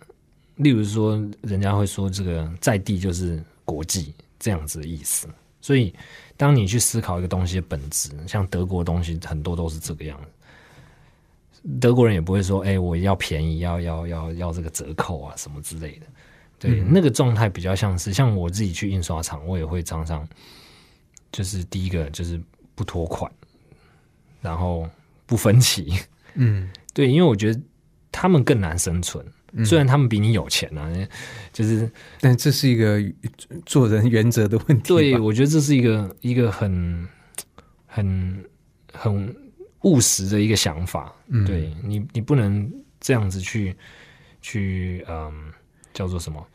[0.55, 5.27] 例如说，人家会说这个在地就是国际这样子的意思。
[5.61, 5.93] 所以，
[6.35, 10.27] 当你去思考一个东西的本质，像德国的东西很多都是这个样子。
[11.79, 16.05] 德国人也不会说，哎、我要便宜，要要要要这个折扣啊什么之类的。
[16.59, 20.27] 对，那个状态比较像是，像我自己去印刷厂，我也会常常，
[21.31, 22.39] 就是第一个就是
[22.73, 23.31] 不拖款，
[24.41, 24.89] 然后
[25.25, 25.93] 不分期，
[26.33, 27.61] 嗯， 对，因为我觉得
[28.11, 29.23] 他们更难生存，
[29.63, 30.91] 虽然他们比你有钱啊，
[31.53, 31.89] 就是
[32.19, 33.01] 但这是一个
[33.65, 34.87] 做人原则的问题吧。
[34.87, 37.07] 对我觉得这是一个一个很
[37.85, 38.45] 很
[38.93, 39.35] 很
[39.83, 41.13] 务实的一个想法。
[41.27, 41.45] 嗯。
[41.45, 43.75] 对你，你不能这样子去
[44.41, 45.51] 去嗯，
[45.97, 46.45] 叫做什么？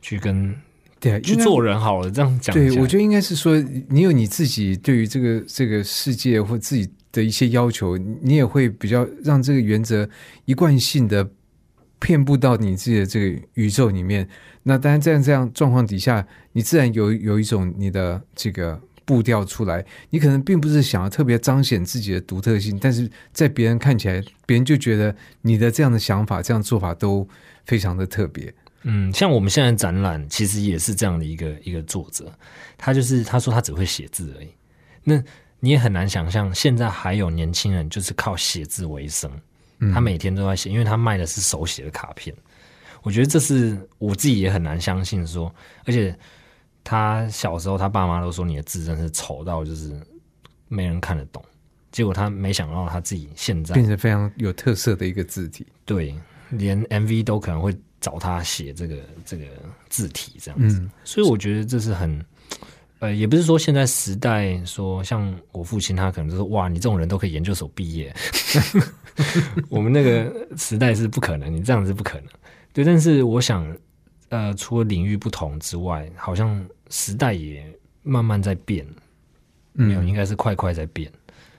[0.00, 0.54] 去跟
[1.00, 2.54] 对啊，去做人好了，这样讲。
[2.54, 10.08] 对，我觉得应该是说，你有你自己对于这个这个世界或自己的一些要求，你也会比较让这个原则
[10.44, 11.28] 一贯性的
[11.98, 14.28] 遍布到你自己的这个宇宙里面。
[14.62, 19.84] 那当然，在这样状况底下，你自然有有一种你的这个步调出来。
[20.10, 27.26] 你可能并不是想要特别彰显自己的独特性，但是在别人看起来，别人就觉得你的这样的想法、这样做法都
[27.66, 28.54] 非常的特别。
[28.84, 32.32] 嗯，像我们现在展览，其实也是这样的一个一个作者，
[32.78, 34.48] 他就是他说他只会写字而已。
[35.02, 35.22] 那
[35.58, 39.30] 你也很难想象，现在还有年轻人就是靠写字为生，
[39.92, 42.34] 他每天都在写，因为他卖的是手写的卡片。
[43.02, 45.54] 我觉得这是我自己也很难相信说，
[45.84, 46.14] 而且
[46.82, 49.98] 他小时候他爸妈都说你的字真是丑到就是
[50.68, 51.42] 没人看得懂，
[51.90, 55.66] 结果他没想到他自己现在变成非常有特色的一个字体。
[55.84, 56.14] 对，
[56.50, 57.74] 连 MV 都可能会
[58.04, 59.46] 找他写这个这个
[59.88, 60.90] 字体这样子，嗯。
[61.04, 62.22] 所以我觉得这是很，
[62.98, 68.14] 呃，也不是说现在时代说像我父亲他可能就说哇，你这种人都可以研究所毕业，
[69.70, 72.28] 我们那个时代是不可能，你这样是不可能。
[72.74, 73.66] 对，但是我想，
[74.28, 77.64] 呃，除了领域不同之外，好像时代也
[78.02, 78.86] 慢慢在变，
[79.72, 81.10] 没有，嗯应该是快快在变。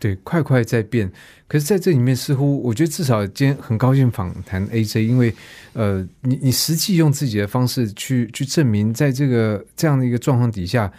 [0.05, 1.11] 对，快快在变。
[1.47, 5.33] 可是在这里面，似乎我觉得至少今天很高兴访谈 AJ，因为
[5.73, 10.93] 呃，你你实际用自己的方式去去证明，在这个这样的一个状况底下，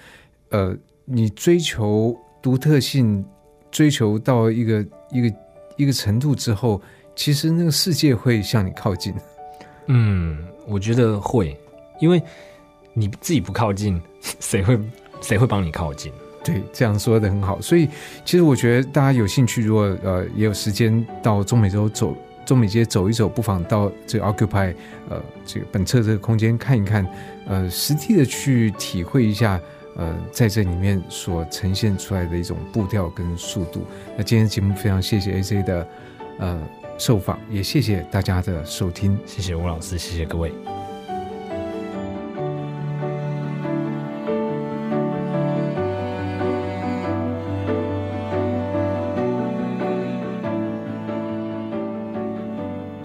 [0.50, 3.24] 呃，你追求独特性，
[3.70, 5.36] 追求到一个一个
[5.76, 6.82] 一个程度之后，
[7.14, 9.14] 其实那个世界会向你靠近。
[9.86, 10.36] 嗯，
[10.66, 11.56] 我觉得会，
[12.00, 12.20] 因为
[12.92, 14.02] 你自己不靠近，
[14.40, 14.76] 谁会
[15.20, 16.12] 谁会帮你靠近？
[16.46, 17.60] 对，这样说的很好。
[17.60, 17.88] 所以
[18.24, 24.72] 其实我觉得大家有兴趣，如果呃也有时间到中美洲走中美街走一走，不妨到这个 Occupy
[25.10, 27.04] 呃这个本册这个空间看一看，
[27.48, 29.60] 呃实地的去体会一下
[29.96, 33.84] 呃，在这里面所呈现出来的一种步调跟速度。
[34.16, 35.88] 那今天节目非常谢谢 AC 的
[36.38, 36.60] 呃
[36.98, 39.18] 受访，也谢谢大家的收听。
[39.26, 40.52] 谢谢吴老师，谢谢各位。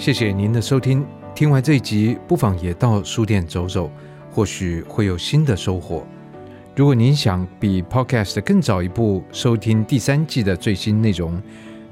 [0.01, 1.05] 谢谢您的收听。
[1.35, 3.87] 听完这一集，不妨也到书店走走，
[4.31, 6.03] 或许会有新的收获。
[6.75, 11.39] 如果您想比 Podcast 更早一步收听第三季的最新内容，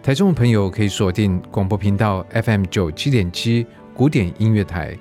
[0.02, 4.98] 台中的朋友可以锁定广播频道 FM 九七点七古典音乐台。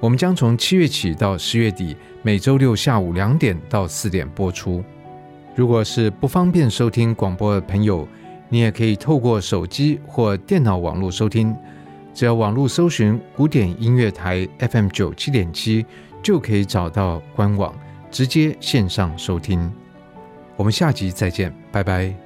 [0.00, 4.82] 我们将从七月起到十月底，每周六下午两点到四点播出。
[5.54, 8.08] 如果是不方便收听广播的朋友，
[8.48, 11.54] 你也可以透过手机或电脑网络收听。
[12.16, 15.84] 只要网络搜寻古典音乐台 FM 九七点七，
[16.22, 17.78] 就可以找到官网，
[18.10, 19.70] 直接线上收听。
[20.56, 22.25] 我们下集再见，拜拜。